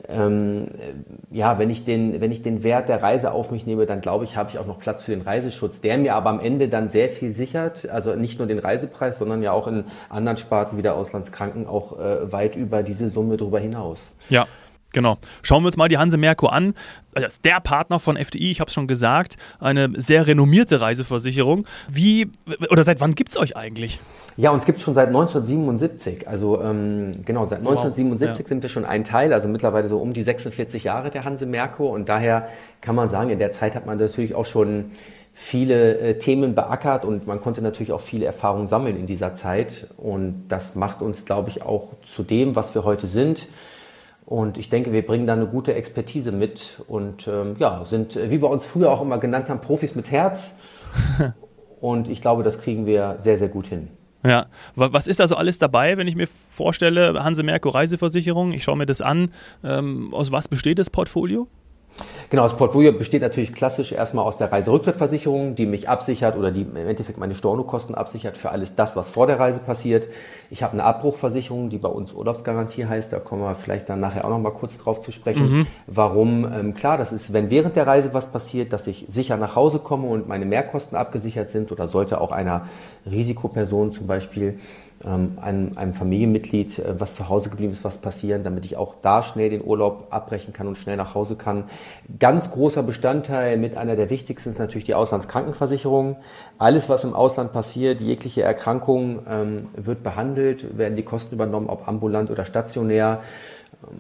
Ähm, 0.09 0.67
äh, 0.79 1.37
ja, 1.37 1.59
wenn 1.59 1.71
ich, 1.71 1.85
den, 1.85 2.21
wenn 2.21 2.33
ich 2.33 2.43
den 2.43 2.63
Wert 2.63 2.89
der 2.89 3.03
Reise 3.03 3.33
auf 3.33 3.51
mich 3.51 3.67
nehme, 3.67 3.87
dann 3.87 4.01
glaube 4.01 4.25
ich, 4.25 4.37
habe 4.37 4.51
ich 4.51 4.59
auch 4.59 4.67
noch 4.67 4.79
Platz 4.79 5.05
für 5.05 5.13
den 5.13 5.23
Reiseschutz, 5.23 5.81
der 5.81 5.99
mir 5.99 6.15
aber 6.15 6.31
am 6.31 6.41
Ende 6.41 6.69
dann 6.69 6.91
sehr 6.91 7.09
viel 7.09 7.31
sichert. 7.31 7.89
Also 7.89 8.15
nicht 8.15 8.39
nur 8.39 8.49
den 8.49 8.59
Reisepreis, 8.59 9.19
sondern 9.19 9.43
ja 9.43 9.53
auch 9.53 9.67
in 9.67 9.85
anderen 10.09 10.37
Sparten 10.37 10.77
wie 10.77 10.83
der 10.83 10.95
Auslandskranken 10.95 11.67
auch 11.67 11.99
äh, 11.99 12.33
weit 12.33 12.57
über 12.57 12.83
diese 12.83 13.09
Summe 13.09 13.37
darüber 13.37 13.61
hinaus. 13.61 14.01
Ja, 14.29 14.47
Genau. 14.95 15.19
Schauen 15.43 15.63
wir 15.63 15.67
uns 15.67 15.77
mal 15.77 15.89
die 15.89 15.99
Hanse 15.99 16.17
Merkur 16.17 16.53
an. 16.53 16.73
Das 17.13 17.35
ist 17.35 17.45
der 17.45 17.61
Partner 17.61 17.99
von 17.99 18.17
FDI, 18.17 18.51
ich 18.51 18.61
habe 18.61 18.69
es 18.69 18.75
schon 18.75 18.87
gesagt, 18.87 19.37
eine 19.61 19.91
sehr 19.97 20.27
renommierte 20.27 20.81
Reiseversicherung. 20.81 21.67
Wie 21.91 22.31
oder 22.71 22.85
seit 22.85 23.01
wann 23.01 23.15
gibt 23.15 23.31
es 23.31 23.37
euch 23.37 23.57
eigentlich? 23.57 24.01
Ja, 24.37 24.51
uns 24.51 24.65
gibt 24.65 24.79
es 24.79 24.85
schon 24.85 24.95
seit 24.95 25.09
1977. 25.09 26.29
Also 26.29 26.61
ähm, 26.63 27.13
genau, 27.25 27.45
seit 27.47 27.59
1977 27.59 28.45
wow. 28.45 28.49
sind 28.49 28.63
wir 28.63 28.69
schon 28.71 28.85
ein 28.85 29.05
Teil, 29.05 29.33
also 29.33 29.49
mittlerweile 29.49 29.89
so 29.89 29.99
um 29.99 30.13
die 30.13 30.23
46 30.23 30.85
Jahre 30.85 31.11
der 31.11 31.25
Hanse 31.25 31.47
Merkur. 31.47 31.91
Und 31.91 32.09
daher 32.09 32.49
kann 32.81 32.95
man 32.95 33.09
sagen, 33.09 33.31
in 33.31 33.39
der 33.39 33.51
Zeit 33.51 33.75
hat 33.75 33.87
man 33.87 33.99
natürlich 33.99 34.35
auch 34.35 34.47
schon 34.47 34.93
viele 35.33 35.99
äh, 35.99 36.19
Themen 36.19 36.55
beackert 36.55 37.05
und 37.05 37.27
man 37.27 37.41
konnte 37.41 37.61
natürlich 37.61 37.93
auch 37.93 38.01
viele 38.01 38.25
Erfahrungen 38.25 38.69
sammeln 38.69 38.97
in 38.97 39.09
dieser 39.09 39.35
Zeit. 39.35 39.89
Und 39.97 40.47
das 40.49 40.77
macht 40.77 41.03
uns, 41.03 41.25
glaube 41.25 41.51
ich, 41.51 41.63
auch 41.63 41.89
zu 42.05 42.23
dem, 42.23 42.55
was 42.55 42.77
wir 42.77 42.85
heute 42.85 43.09
sind. 43.09 43.49
Und 44.27 44.57
ich 44.57 44.71
denke, 44.71 44.93
wir 44.93 45.05
bringen 45.05 45.27
da 45.27 45.35
eine 45.35 45.47
gute 45.47 45.75
Expertise 45.75 46.33
mit 46.33 46.83
und 46.89 47.29
ähm, 47.29 47.57
ja, 47.59 47.85
sind, 47.85 48.17
wie 48.17 48.41
wir 48.41 48.49
uns 48.49 48.65
früher 48.65 48.91
auch 48.91 49.03
immer 49.03 49.19
genannt 49.19 49.49
haben, 49.49 49.61
Profis 49.61 49.95
mit 49.95 50.11
Herz. 50.11 50.53
und 51.81 52.09
ich 52.09 52.23
glaube, 52.23 52.43
das 52.43 52.59
kriegen 52.61 52.87
wir 52.87 53.17
sehr, 53.21 53.37
sehr 53.37 53.49
gut 53.49 53.67
hin. 53.67 53.89
Ja, 54.27 54.47
was 54.75 55.07
ist 55.07 55.21
da 55.21 55.29
so 55.29 55.37
alles 55.37 55.59
dabei, 55.59 55.99
wenn 55.99 56.09
ich 56.09 56.17
mir 56.17 56.29
vorstelle, 56.51 57.23
Hanse 57.23 57.43
Merkur 57.43 57.75
Reiseversicherung, 57.75 58.53
ich 58.53 58.65
schaue 58.65 58.79
mir 58.79 58.87
das 58.87 59.03
an, 59.03 59.31
ähm, 59.63 60.15
aus 60.15 60.33
was 60.33 60.49
besteht 60.49 60.79
das 60.79 60.89
Portfolio? 60.89 61.47
Genau, 62.31 62.43
das 62.43 62.57
Portfolio 62.57 62.93
besteht 62.93 63.23
natürlich 63.23 63.55
klassisch 63.55 63.93
erstmal 63.93 64.25
aus 64.25 64.37
der 64.37 64.51
Reiserücktrittversicherung, 64.51 65.55
die 65.55 65.67
mich 65.67 65.89
absichert 65.89 66.37
oder 66.37 66.51
die 66.51 66.63
im 66.63 66.77
Endeffekt 66.77 67.19
meine 67.19 67.35
Stornokosten 67.35 67.95
absichert 67.95 68.37
für 68.37 68.51
alles 68.51 68.75
das, 68.75 68.97
was 68.97 69.09
vor 69.09 69.27
der 69.27 69.39
Reise 69.39 69.61
passiert. 69.61 70.09
Ich 70.51 70.63
habe 70.63 70.73
eine 70.73 70.85
Abbruchversicherung, 70.85 71.71
die 71.71 71.79
bei 71.79 71.89
uns 71.89 72.13
Urlaubsgarantie 72.13 72.87
heißt. 72.87 73.13
Da 73.13 73.21
kommen 73.21 73.43
wir 73.43 73.55
vielleicht 73.55 73.89
dann 73.89 74.01
nachher 74.01 74.25
auch 74.25 74.31
noch 74.31 74.41
mal 74.41 74.51
kurz 74.51 74.77
drauf 74.79 75.01
zu 75.01 75.13
sprechen. 75.13 75.51
Mhm. 75.51 75.67
Warum? 75.87 76.45
Ähm, 76.53 76.75
klar, 76.75 76.99
das 76.99 77.13
ist, 77.13 77.33
wenn 77.33 77.51
während 77.51 77.77
der 77.77 77.87
Reise 77.87 78.13
was 78.13 78.27
passiert, 78.27 78.73
dass 78.73 78.87
ich 78.87 79.07
sicher 79.13 79.37
nach 79.37 79.55
Hause 79.55 79.79
komme 79.79 80.09
und 80.09 80.27
meine 80.27 80.45
Mehrkosten 80.45 80.97
abgesichert 80.97 81.51
sind 81.51 81.71
oder 81.71 81.87
sollte 81.87 82.21
auch 82.21 82.33
einer 82.33 82.69
Risikoperson 83.09 83.93
zum 83.93 84.07
Beispiel 84.07 84.59
einem, 85.07 85.73
einem, 85.77 85.95
Familienmitglied, 85.95 86.79
äh, 86.79 87.01
was 87.01 87.15
zu 87.15 87.29
Hause 87.29 87.51
geblieben 87.51 87.73
ist, 87.73 87.85
was 87.85 87.99
passieren, 87.99 88.45
damit 88.45 88.65
ich 88.65 88.77
auch 88.77 88.95
da 89.03 89.23
schnell 89.23 89.51
den 89.51 89.65
Urlaub 89.65 90.09
abbrechen 90.11 90.53
kann 90.53 90.67
und 90.67 90.77
schnell 90.77 90.97
nach 90.97 91.15
Hause 91.15 91.37
kann. 91.37 91.65
Ganz 92.19 92.51
großer 92.51 92.83
Bestandteil 92.83 93.57
mit 93.57 93.77
einer 93.77 93.97
der 93.97 94.11
wichtigsten 94.11 94.51
ist 94.51 94.59
natürlich 94.59 94.85
die 94.85 94.95
Auslandskrankenversicherung. 94.95 96.17
Alles, 96.59 96.89
was 96.89 97.05
im 97.05 97.15
Ausland 97.15 97.53
passiert, 97.53 98.01
jegliche 98.01 98.43
Erkrankung 98.43 99.21
ähm, 99.29 99.69
wird 99.77 100.03
behandelt, 100.03 100.79
werden 100.79 100.97
die 100.97 101.03
Kosten 101.03 101.35
übernommen, 101.35 101.69
ob 101.69 101.87
ambulant 101.89 102.31
oder 102.31 102.45
stationär. 102.45 103.21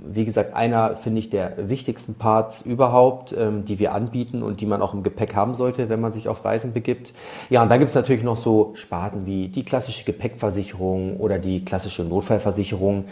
Wie 0.07 0.25
gesagt, 0.25 0.55
einer, 0.55 0.97
finde 0.97 1.21
ich, 1.21 1.31
der 1.31 1.69
wichtigsten 1.69 2.15
Parts 2.15 2.63
überhaupt, 2.63 3.35
ähm, 3.37 3.65
die 3.65 3.79
wir 3.79 3.93
anbieten 3.93 4.43
und 4.43 4.61
die 4.61 4.67
man 4.67 4.83
auch 4.83 4.95
im 4.95 5.03
Gepäck 5.03 5.35
haben 5.35 5.55
sollte, 5.55 5.89
wenn 5.89 6.01
man 6.01 6.13
sich 6.13 6.29
auf 6.29 6.45
Reisen 6.45 6.73
begibt. 6.73 7.13
Ja, 7.51 7.63
und 7.63 7.71
dann 7.71 7.79
gibt 7.79 7.91
es 7.91 7.95
natürlich 7.95 8.23
noch 8.23 8.37
so 8.37 8.73
Sparten 8.75 9.27
wie 9.27 9.49
die 9.49 9.65
klassische 9.65 10.05
Gepäckversicherung 10.05 11.19
oder 11.19 11.39
die 11.39 11.65
klassische 11.65 12.05
Notfallversicherung. 12.05 13.07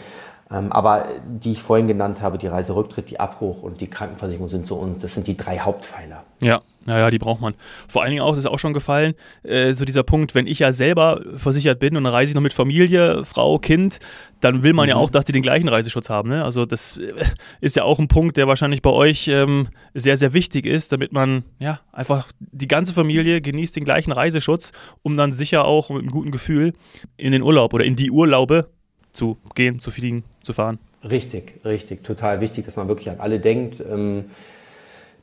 Ähm, 0.53 0.71
aber 0.71 1.07
die 1.25 1.53
ich 1.53 1.61
vorhin 1.61 1.87
genannt 1.87 2.21
habe, 2.21 2.37
die 2.37 2.47
Reiserücktritt, 2.47 3.09
die 3.09 3.19
Abbruch 3.19 3.63
und 3.63 3.81
die 3.81 3.87
Krankenversicherung 3.87 4.47
sind 4.47 4.67
so 4.67 4.75
und 4.75 5.03
das 5.03 5.13
sind 5.13 5.25
die 5.25 5.35
drei 5.35 5.57
Hauptpfeiler. 5.57 6.23
Ja, 6.41 6.61
naja, 6.85 7.09
die 7.09 7.17
braucht 7.17 7.41
man. 7.41 7.55
Vor 7.87 8.03
allen 8.03 8.11
Dingen 8.11 8.21
auch, 8.21 8.31
das 8.31 8.39
ist 8.39 8.45
auch 8.45 8.59
schon 8.59 8.73
gefallen, 8.73 9.15
äh, 9.43 9.73
so 9.73 9.83
dieser 9.83 10.03
Punkt, 10.03 10.35
wenn 10.35 10.45
ich 10.45 10.59
ja 10.59 10.71
selber 10.71 11.21
versichert 11.37 11.79
bin 11.79 11.97
und 11.97 12.03
dann 12.03 12.13
reise 12.13 12.29
ich 12.29 12.35
noch 12.35 12.41
mit 12.41 12.53
Familie, 12.53 13.25
Frau, 13.25 13.57
Kind, 13.57 13.99
dann 14.41 14.61
will 14.61 14.73
man 14.73 14.85
mhm. 14.85 14.89
ja 14.91 14.95
auch, 14.97 15.09
dass 15.09 15.25
die 15.25 15.31
den 15.31 15.41
gleichen 15.41 15.69
Reiseschutz 15.69 16.09
haben. 16.09 16.29
Ne? 16.29 16.43
Also 16.43 16.65
das 16.65 16.97
äh, 16.97 17.13
ist 17.61 17.75
ja 17.75 17.83
auch 17.83 17.97
ein 17.97 18.07
Punkt, 18.07 18.37
der 18.37 18.47
wahrscheinlich 18.47 18.83
bei 18.83 18.91
euch 18.91 19.29
ähm, 19.29 19.69
sehr, 19.95 20.17
sehr 20.17 20.33
wichtig 20.33 20.67
ist, 20.67 20.91
damit 20.91 21.13
man 21.13 21.45
ja 21.57 21.79
einfach 21.91 22.27
die 22.39 22.67
ganze 22.67 22.93
Familie 22.93 23.41
genießt 23.41 23.75
den 23.75 23.85
gleichen 23.85 24.11
Reiseschutz, 24.11 24.71
um 25.01 25.17
dann 25.17 25.33
sicher 25.33 25.65
auch 25.65 25.89
mit 25.89 26.01
einem 26.01 26.11
guten 26.11 26.31
Gefühl 26.31 26.73
in 27.17 27.31
den 27.31 27.41
Urlaub 27.41 27.73
oder 27.73 27.85
in 27.85 27.95
die 27.95 28.11
Urlaube 28.11 28.69
zu 29.13 29.37
gehen, 29.55 29.79
zu 29.79 29.91
fliegen, 29.91 30.23
zu 30.41 30.53
fahren. 30.53 30.79
Richtig, 31.07 31.59
richtig, 31.65 32.03
total 32.03 32.41
wichtig, 32.41 32.65
dass 32.65 32.75
man 32.75 32.87
wirklich 32.87 33.09
an 33.09 33.19
alle 33.19 33.39
denkt. 33.39 33.79
Ähm, 33.79 34.25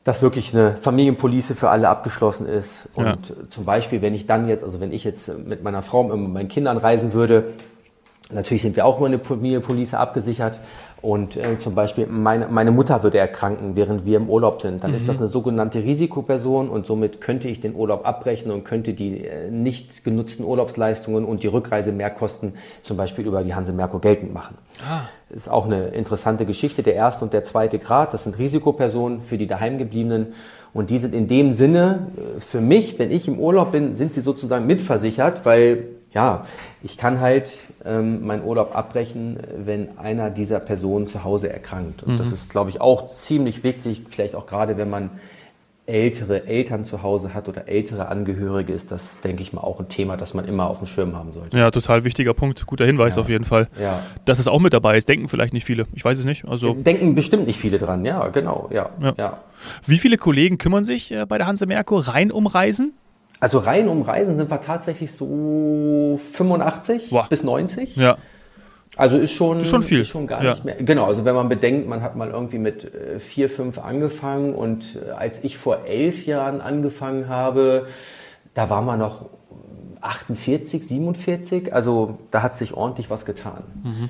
dass 0.03 0.21
wirklich 0.21 0.53
eine 0.53 0.75
Familienpolice 0.75 1.53
für 1.55 1.69
alle 1.69 1.87
abgeschlossen 1.87 2.47
ist. 2.47 2.89
Und 2.95 3.05
ja. 3.05 3.35
zum 3.49 3.65
Beispiel, 3.65 4.01
wenn 4.01 4.15
ich 4.15 4.25
dann 4.25 4.47
jetzt, 4.47 4.63
also 4.63 4.79
wenn 4.79 4.91
ich 4.91 5.03
jetzt 5.03 5.31
mit 5.37 5.63
meiner 5.63 5.83
Frau 5.83 6.01
und 6.01 6.33
meinen 6.33 6.49
Kindern 6.49 6.77
reisen 6.77 7.13
würde, 7.13 7.53
natürlich 8.31 8.63
sind 8.63 8.75
wir 8.75 8.85
auch 8.85 8.97
über 8.97 9.05
eine 9.05 9.19
Familienpolice 9.19 9.99
abgesichert, 9.99 10.59
und 11.01 11.35
äh, 11.35 11.57
zum 11.57 11.73
Beispiel 11.73 12.05
meine, 12.05 12.47
meine 12.47 12.71
Mutter 12.71 13.01
würde 13.01 13.17
erkranken, 13.17 13.75
während 13.75 14.05
wir 14.05 14.17
im 14.17 14.29
Urlaub 14.29 14.61
sind. 14.61 14.83
Dann 14.83 14.91
mhm. 14.91 14.97
ist 14.97 15.07
das 15.07 15.17
mhm. 15.17 15.23
eine 15.23 15.31
sogenannte 15.31 15.79
Risikoperson 15.83 16.69
und 16.69 16.85
somit 16.85 17.21
könnte 17.21 17.47
ich 17.47 17.59
den 17.59 17.75
Urlaub 17.75 18.05
abbrechen 18.05 18.51
und 18.51 18.65
könnte 18.65 18.93
die 18.93 19.25
äh, 19.25 19.49
nicht 19.49 20.03
genutzten 20.03 20.45
Urlaubsleistungen 20.45 21.25
und 21.25 21.41
die 21.41 21.47
Rückreisemehrkosten 21.47 22.53
zum 22.83 22.97
Beispiel 22.97 23.25
über 23.25 23.43
die 23.43 23.55
Hanse 23.55 23.73
Merkur 23.73 23.99
geltend 23.99 24.31
machen. 24.33 24.57
Ah. 24.87 25.01
Das 25.29 25.37
ist 25.37 25.49
auch 25.49 25.65
eine 25.65 25.87
interessante 25.87 26.45
Geschichte. 26.45 26.83
Der 26.83 26.93
erste 26.93 27.25
und 27.25 27.33
der 27.33 27.43
zweite 27.43 27.79
Grad, 27.79 28.13
das 28.13 28.23
sind 28.23 28.37
Risikopersonen 28.37 29.21
für 29.21 29.37
die 29.39 29.47
daheimgebliebenen. 29.47 30.33
Und 30.73 30.89
die 30.89 30.99
sind 30.99 31.15
in 31.15 31.27
dem 31.27 31.53
Sinne, 31.53 32.07
äh, 32.15 32.39
für 32.39 32.61
mich, 32.61 32.99
wenn 32.99 33.11
ich 33.11 33.27
im 33.27 33.39
Urlaub 33.39 33.71
bin, 33.71 33.95
sind 33.95 34.13
sie 34.13 34.21
sozusagen 34.21 34.67
mitversichert, 34.67 35.45
weil 35.45 35.87
ja, 36.13 36.45
ich 36.83 36.97
kann 36.97 37.21
halt 37.21 37.49
ähm, 37.85 38.25
meinen 38.25 38.43
Urlaub 38.43 38.75
abbrechen, 38.75 39.37
wenn 39.57 39.97
einer 39.97 40.29
dieser 40.29 40.59
Personen 40.59 41.07
zu 41.07 41.23
Hause 41.23 41.51
erkrankt. 41.51 42.03
Und 42.03 42.13
mhm. 42.13 42.17
das 42.17 42.31
ist, 42.31 42.49
glaube 42.49 42.69
ich, 42.69 42.81
auch 42.81 43.07
ziemlich 43.07 43.63
wichtig, 43.63 44.03
vielleicht 44.09 44.35
auch 44.35 44.45
gerade, 44.45 44.77
wenn 44.77 44.89
man 44.89 45.09
ältere 45.87 46.45
Eltern 46.45 46.85
zu 46.85 47.01
Hause 47.01 47.33
hat 47.33 47.49
oder 47.49 47.67
ältere 47.67 48.07
Angehörige, 48.07 48.71
ist 48.71 48.91
das, 48.91 49.19
denke 49.21 49.41
ich 49.41 49.51
mal, 49.51 49.61
auch 49.61 49.79
ein 49.79 49.89
Thema, 49.89 50.15
das 50.15 50.33
man 50.33 50.45
immer 50.45 50.67
auf 50.67 50.77
dem 50.77 50.87
Schirm 50.87 51.15
haben 51.15 51.33
sollte. 51.33 51.57
Ja, 51.57 51.71
total 51.71 52.03
wichtiger 52.03 52.33
Punkt, 52.33 52.65
guter 52.65 52.85
Hinweis 52.85 53.15
ja. 53.15 53.21
auf 53.21 53.29
jeden 53.29 53.43
Fall. 53.43 53.67
Ja. 53.79 54.01
Dass 54.25 54.39
es 54.39 54.47
auch 54.47 54.59
mit 54.59 54.73
dabei 54.73 54.97
ist, 54.97 55.09
denken 55.09 55.27
vielleicht 55.27 55.53
nicht 55.53 55.65
viele. 55.65 55.85
Ich 55.93 56.05
weiß 56.05 56.17
es 56.17 56.25
nicht. 56.25 56.45
Also 56.45 56.73
denken 56.73 57.15
bestimmt 57.15 57.47
nicht 57.47 57.59
viele 57.59 57.77
dran, 57.77 58.05
ja, 58.05 58.27
genau, 58.27 58.69
ja. 58.71 58.89
ja. 59.01 59.13
ja. 59.17 59.37
Wie 59.85 59.97
viele 59.97 60.17
Kollegen 60.17 60.57
kümmern 60.57 60.83
sich 60.83 61.11
äh, 61.11 61.25
bei 61.25 61.37
der 61.37 61.47
Hanse 61.47 61.65
Merkur 61.65 62.07
rein 62.07 62.31
um 62.31 62.47
Reisen? 62.47 62.93
Also 63.39 63.59
rein 63.59 63.87
um 63.87 64.01
Reisen 64.01 64.37
sind 64.37 64.51
wir 64.51 64.61
tatsächlich 64.61 65.11
so 65.11 66.19
85 66.33 67.09
Boah. 67.09 67.27
bis 67.29 67.43
90. 67.43 67.95
Ja. 67.95 68.17
Also 68.97 69.17
ist 69.17 69.31
schon, 69.31 69.61
ist 69.61 69.69
schon 69.69 69.83
viel. 69.83 70.01
Ist 70.01 70.09
schon 70.09 70.27
gar 70.27 70.43
ja. 70.43 70.51
nicht 70.51 70.65
mehr. 70.65 70.75
Genau, 70.75 71.05
also 71.05 71.23
wenn 71.23 71.33
man 71.33 71.47
bedenkt, 71.47 71.87
man 71.87 72.01
hat 72.01 72.15
mal 72.15 72.29
irgendwie 72.29 72.57
mit 72.57 72.93
äh, 72.93 73.19
vier, 73.19 73.49
fünf 73.49 73.79
angefangen 73.79 74.53
und 74.53 74.97
äh, 75.07 75.11
als 75.11 75.43
ich 75.43 75.57
vor 75.57 75.85
elf 75.85 76.25
Jahren 76.25 76.61
angefangen 76.61 77.29
habe, 77.29 77.87
da 78.53 78.69
war 78.69 78.81
man 78.81 78.99
noch 78.99 79.29
48, 80.01 80.87
47. 80.87 81.73
Also 81.73 82.17
da 82.31 82.41
hat 82.41 82.57
sich 82.57 82.73
ordentlich 82.73 83.09
was 83.09 83.25
getan. 83.25 83.63
Mhm. 83.83 84.09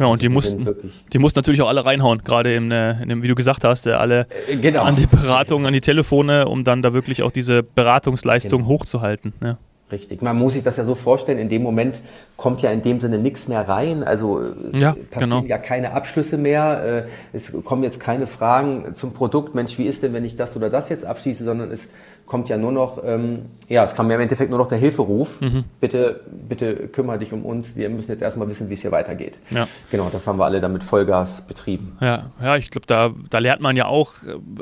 Ja, 0.00 0.06
und 0.06 0.22
die 0.22 0.30
mussten, 0.30 0.66
die 1.12 1.18
mussten 1.18 1.38
natürlich 1.38 1.60
auch 1.60 1.68
alle 1.68 1.84
reinhauen, 1.84 2.24
gerade 2.24 2.54
in, 2.54 2.70
in 2.70 3.08
dem, 3.10 3.22
wie 3.22 3.28
du 3.28 3.34
gesagt 3.34 3.64
hast, 3.64 3.86
äh, 3.86 3.92
alle 3.92 4.26
äh, 4.48 4.56
genau. 4.56 4.82
an 4.82 4.96
die 4.96 5.06
Beratung, 5.06 5.66
an 5.66 5.74
die 5.74 5.82
Telefone, 5.82 6.48
um 6.48 6.64
dann 6.64 6.80
da 6.80 6.94
wirklich 6.94 7.22
auch 7.22 7.30
diese 7.30 7.62
Beratungsleistung 7.62 8.62
genau. 8.62 8.70
hochzuhalten. 8.70 9.34
Ja. 9.42 9.58
Richtig. 9.92 10.22
Man 10.22 10.38
muss 10.38 10.54
sich 10.54 10.62
das 10.62 10.76
ja 10.76 10.84
so 10.84 10.94
vorstellen, 10.94 11.38
in 11.38 11.48
dem 11.48 11.62
Moment 11.62 12.00
kommt 12.36 12.62
ja 12.62 12.70
in 12.70 12.80
dem 12.80 13.00
Sinne 13.00 13.18
nichts 13.18 13.48
mehr 13.48 13.68
rein. 13.68 14.02
Also 14.04 14.40
ja, 14.72 14.92
passieren 14.92 15.42
genau. 15.42 15.42
ja 15.42 15.58
keine 15.58 15.92
Abschlüsse 15.92 16.38
mehr. 16.38 17.06
Äh, 17.32 17.36
es 17.36 17.52
kommen 17.64 17.82
jetzt 17.82 18.00
keine 18.00 18.26
Fragen 18.26 18.94
zum 18.94 19.12
Produkt, 19.12 19.54
Mensch, 19.54 19.76
wie 19.78 19.86
ist 19.86 20.02
denn, 20.02 20.12
wenn 20.12 20.24
ich 20.24 20.36
das 20.36 20.56
oder 20.56 20.70
das 20.70 20.88
jetzt 20.88 21.04
abschließe, 21.04 21.44
sondern 21.44 21.70
es 21.70 21.88
kommt 22.30 22.48
ja 22.48 22.56
nur 22.56 22.70
noch, 22.70 23.02
ähm, 23.04 23.46
ja, 23.68 23.82
es 23.82 23.96
kam 23.96 24.08
ja 24.08 24.14
im 24.14 24.22
Endeffekt 24.22 24.50
nur 24.50 24.58
noch 24.60 24.68
der 24.68 24.78
Hilferuf. 24.78 25.40
Mhm. 25.40 25.64
Bitte, 25.80 26.20
bitte 26.48 26.86
kümmere 26.86 27.18
dich 27.18 27.32
um 27.32 27.44
uns. 27.44 27.74
Wir 27.74 27.88
müssen 27.88 28.08
jetzt 28.08 28.22
erstmal 28.22 28.48
wissen, 28.48 28.68
wie 28.68 28.74
es 28.74 28.82
hier 28.82 28.92
weitergeht. 28.92 29.40
Ja. 29.50 29.66
Genau, 29.90 30.10
das 30.12 30.28
haben 30.28 30.38
wir 30.38 30.44
alle 30.44 30.60
dann 30.60 30.72
mit 30.72 30.84
Vollgas 30.84 31.40
betrieben. 31.40 31.98
Ja, 32.00 32.30
ja 32.40 32.56
ich 32.56 32.70
glaube, 32.70 32.86
da, 32.86 33.10
da 33.30 33.38
lernt 33.38 33.60
man 33.60 33.74
ja 33.74 33.86
auch, 33.86 34.12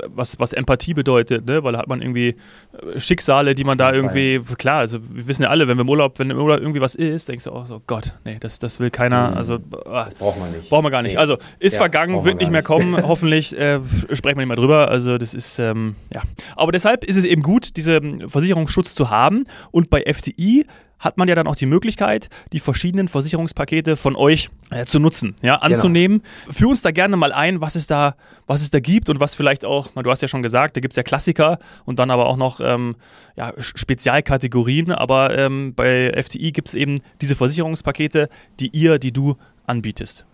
was, 0.07 0.41
was 0.41 0.55
Empathie 0.55 0.95
bedeutet, 0.95 1.47
ne? 1.47 1.63
weil 1.63 1.75
da 1.75 1.81
hat 1.81 1.89
man 1.89 2.01
irgendwie 2.01 2.37
äh, 2.73 2.99
Schicksale, 2.99 3.55
die 3.55 3.65
man 3.65 3.77
da 3.77 3.93
irgendwie, 3.93 4.41
klar, 4.57 4.79
also 4.79 4.99
wir 5.11 5.29
wissen 5.29 5.43
ja 5.43 5.51
alle, 5.51 5.69
wenn 5.69 5.77
wir 5.77 5.83
im 5.83 5.91
Urlaub, 5.91 6.19
wenn 6.19 6.31
im 6.31 6.39
Urlaub 6.39 6.61
irgendwie 6.61 6.81
was 6.81 6.95
ist, 6.95 7.29
denkst 7.29 7.45
du 7.45 7.53
auch 7.53 7.67
so, 7.67 7.83
Gott, 7.87 8.15
nee, 8.25 8.39
das, 8.41 8.59
das 8.61 8.81
will 8.81 8.91
keiner, 8.91 9.33
mhm. 9.33 9.37
also 9.37 9.59
das 9.59 10.15
braucht 10.15 10.41
man 10.41 10.53
nicht. 10.53 10.71
Braucht 10.71 10.85
man 10.85 10.93
gar 10.93 11.03
nicht. 11.03 11.13
Nee. 11.13 11.19
Also 11.19 11.37
ist 11.59 11.75
ja, 11.75 11.81
vergangen, 11.81 12.25
wird 12.25 12.39
nicht 12.39 12.51
mehr 12.51 12.63
kommen, 12.63 12.97
hoffentlich 13.07 13.55
äh, 13.59 13.81
sprechen 14.13 14.39
wir 14.39 14.47
nicht 14.47 14.49
mehr 14.49 14.57
drüber. 14.57 14.89
Also 14.89 15.19
das 15.19 15.35
ist, 15.35 15.59
ähm, 15.59 15.97
ja. 16.15 16.23
Aber 16.57 16.73
deshalb 16.73 17.05
ist 17.05 17.17
es 17.17 17.25
eben 17.25 17.43
gut, 17.43 17.58
gut, 17.59 17.77
diesen 17.77 18.29
Versicherungsschutz 18.29 18.95
zu 18.95 19.11
haben. 19.11 19.45
Und 19.71 19.91
bei 19.91 20.03
FTI 20.03 20.65
hat 21.01 21.17
man 21.17 21.29
ja 21.29 21.37
dann 21.37 21.47
auch 21.47 21.55
die 21.55 21.67
Möglichkeit, 21.67 22.29
die 22.53 22.59
verschiedenen 22.59 23.07
Versicherungspakete 23.07 23.97
von 23.97 24.17
euch 24.17 24.51
äh, 24.71 24.85
zu 24.85 24.99
nutzen, 24.99 25.37
ja, 25.43 25.55
genau. 25.55 25.67
anzunehmen. 25.67 26.23
Genau. 26.43 26.53
Führ 26.53 26.69
uns 26.71 26.83
da 26.83 26.91
gerne 26.91 27.17
mal 27.17 27.33
ein, 27.33 27.61
was 27.61 27.77
es 27.77 27.87
da, 27.87 28.17
was 28.49 28.63
es 28.63 28.71
da 28.71 28.81
gibt 28.81 29.09
und 29.09 29.21
was 29.21 29.37
vielleicht 29.37 29.65
auch, 29.65 29.91
du 29.93 30.11
hast 30.11 30.23
ja 30.23 30.29
schon 30.29 30.43
gesagt, 30.43 30.77
da 30.77 30.81
gibt 30.81 30.93
es 30.93 30.97
ja 30.97 31.05
Klassiker 31.05 31.59
und 31.85 32.01
dann 32.01 32.11
aber 32.11 32.27
auch 32.27 32.37
noch 32.37 32.61
ähm, 32.61 32.97
ja, 33.37 33.53
Spezialkategorien, 33.59 34.91
aber 34.91 35.39
ähm, 35.39 35.73
bei 35.75 36.13
FTI 36.21 36.51
gibt 36.51 36.69
es 36.69 36.75
eben 36.75 37.01
diese 37.21 37.37
Versicherungspakete, 37.37 38.29
die 38.59 38.69
ihr, 38.77 38.99
die 38.99 39.13
du 39.13 39.37
anbietest. 39.67 40.27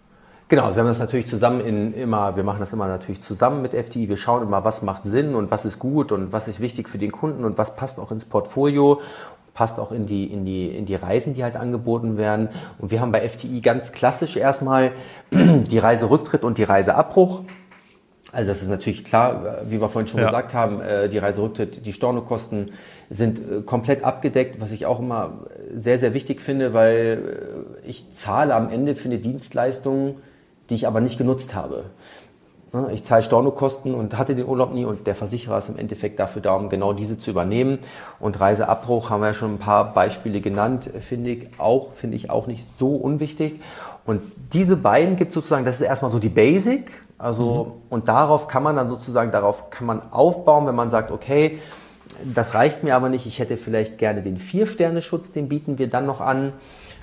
Genau, 0.48 0.74
wir 0.74 0.76
haben 0.76 0.88
das 0.88 0.98
natürlich 0.98 1.26
zusammen 1.26 1.60
in 1.60 1.94
immer, 1.94 2.36
wir 2.36 2.44
machen 2.44 2.60
das 2.60 2.72
immer 2.72 2.86
natürlich 2.86 3.22
zusammen 3.22 3.62
mit 3.62 3.72
FTI. 3.72 4.10
Wir 4.10 4.18
schauen 4.18 4.42
immer, 4.42 4.62
was 4.62 4.82
macht 4.82 5.04
Sinn 5.04 5.34
und 5.34 5.50
was 5.50 5.64
ist 5.64 5.78
gut 5.78 6.12
und 6.12 6.32
was 6.32 6.48
ist 6.48 6.60
wichtig 6.60 6.88
für 6.88 6.98
den 6.98 7.12
Kunden 7.12 7.44
und 7.44 7.56
was 7.56 7.74
passt 7.76 7.98
auch 7.98 8.10
ins 8.10 8.26
Portfolio, 8.26 9.00
passt 9.54 9.78
auch 9.78 9.90
in 9.90 10.04
die, 10.04 10.26
in 10.26 10.44
die, 10.44 10.68
in 10.68 10.84
die 10.84 10.96
Reisen, 10.96 11.32
die 11.32 11.42
halt 11.42 11.56
angeboten 11.56 12.18
werden. 12.18 12.50
Und 12.78 12.90
wir 12.90 13.00
haben 13.00 13.10
bei 13.10 13.26
FTI 13.26 13.60
ganz 13.60 13.92
klassisch 13.92 14.36
erstmal 14.36 14.92
die 15.30 15.78
Reiserücktritt 15.78 16.44
und 16.44 16.58
die 16.58 16.64
Reiseabbruch. 16.64 17.42
Also 18.32 18.48
das 18.48 18.62
ist 18.62 18.68
natürlich 18.68 19.04
klar, 19.04 19.62
wie 19.66 19.80
wir 19.80 19.88
vorhin 19.88 20.08
schon 20.08 20.20
ja. 20.20 20.26
gesagt 20.26 20.52
haben, 20.52 20.80
äh, 20.80 21.08
die 21.08 21.18
Reiserücktritt, 21.18 21.86
die 21.86 21.92
Stornokosten 21.92 22.72
sind 23.08 23.38
äh, 23.38 23.62
komplett 23.62 24.02
abgedeckt, 24.02 24.60
was 24.60 24.72
ich 24.72 24.86
auch 24.86 24.98
immer 24.98 25.44
sehr, 25.72 25.98
sehr 25.98 26.14
wichtig 26.14 26.40
finde, 26.42 26.74
weil 26.74 27.78
äh, 27.84 27.88
ich 27.88 28.12
zahle 28.14 28.54
am 28.54 28.70
Ende 28.70 28.94
für 28.94 29.06
eine 29.06 29.18
Dienstleistung, 29.18 30.16
die 30.70 30.74
ich 30.74 30.86
aber 30.86 31.00
nicht 31.00 31.18
genutzt 31.18 31.54
habe. 31.54 31.84
Ne, 32.74 32.88
ich 32.92 33.04
zahle 33.04 33.22
Stornokosten 33.22 33.94
und 33.94 34.18
hatte 34.18 34.34
den 34.34 34.46
Urlaub 34.46 34.74
nie 34.74 34.84
und 34.84 35.06
der 35.06 35.14
Versicherer 35.14 35.58
ist 35.58 35.68
im 35.68 35.78
Endeffekt 35.78 36.18
dafür 36.18 36.42
da, 36.42 36.54
um 36.54 36.68
genau 36.68 36.92
diese 36.92 37.16
zu 37.16 37.30
übernehmen. 37.30 37.78
Und 38.18 38.40
Reiseabbruch 38.40 39.10
haben 39.10 39.20
wir 39.20 39.28
ja 39.28 39.34
schon 39.34 39.54
ein 39.54 39.58
paar 39.58 39.94
Beispiele 39.94 40.40
genannt, 40.40 40.90
finde 40.98 41.30
ich 41.30 41.50
auch, 41.58 41.92
finde 41.92 42.16
ich 42.16 42.30
auch 42.30 42.48
nicht 42.48 42.66
so 42.66 42.96
unwichtig. 42.96 43.60
Und 44.04 44.22
diese 44.52 44.76
beiden 44.76 45.14
gibt 45.14 45.28
es 45.28 45.34
sozusagen, 45.34 45.64
das 45.64 45.76
ist 45.76 45.82
erstmal 45.82 46.10
so 46.10 46.18
die 46.18 46.28
Basic. 46.28 46.90
Also, 47.16 47.64
mhm. 47.64 47.82
und 47.90 48.08
darauf 48.08 48.48
kann 48.48 48.64
man 48.64 48.74
dann 48.74 48.88
sozusagen, 48.88 49.30
darauf 49.30 49.70
kann 49.70 49.86
man 49.86 50.10
aufbauen, 50.10 50.66
wenn 50.66 50.74
man 50.74 50.90
sagt, 50.90 51.12
okay, 51.12 51.60
das 52.34 52.54
reicht 52.54 52.82
mir 52.82 52.96
aber 52.96 53.08
nicht, 53.08 53.24
ich 53.26 53.38
hätte 53.38 53.56
vielleicht 53.56 53.98
gerne 53.98 54.20
den 54.20 54.36
Vier-Sterne-Schutz, 54.36 55.30
den 55.30 55.48
bieten 55.48 55.78
wir 55.78 55.88
dann 55.88 56.06
noch 56.06 56.20
an, 56.20 56.52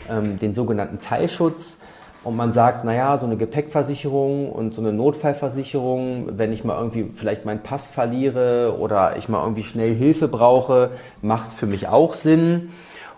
ähm, 0.10 0.38
den 0.38 0.54
sogenannten 0.54 1.00
Teilschutz 1.00 1.78
und 2.24 2.36
man 2.36 2.52
sagt, 2.52 2.84
naja, 2.84 3.18
so 3.18 3.26
eine 3.26 3.36
Gepäckversicherung 3.36 4.52
und 4.52 4.76
so 4.76 4.82
eine 4.82 4.94
Notfallversicherung, 4.94 6.38
wenn 6.38 6.54
ich 6.54 6.64
mal 6.64 6.78
irgendwie 6.78 7.12
vielleicht 7.16 7.46
meinen 7.46 7.64
Pass 7.64 7.88
verliere 7.88 8.78
oder 8.80 9.18
ich 9.18 9.28
mal 9.28 9.42
irgendwie 9.42 9.64
schnell 9.64 9.96
Hilfe 9.96 10.28
brauche, 10.28 10.92
macht 11.22 11.52
für 11.52 11.66
mich 11.66 11.88
auch 11.88 12.14
Sinn. 12.14 12.70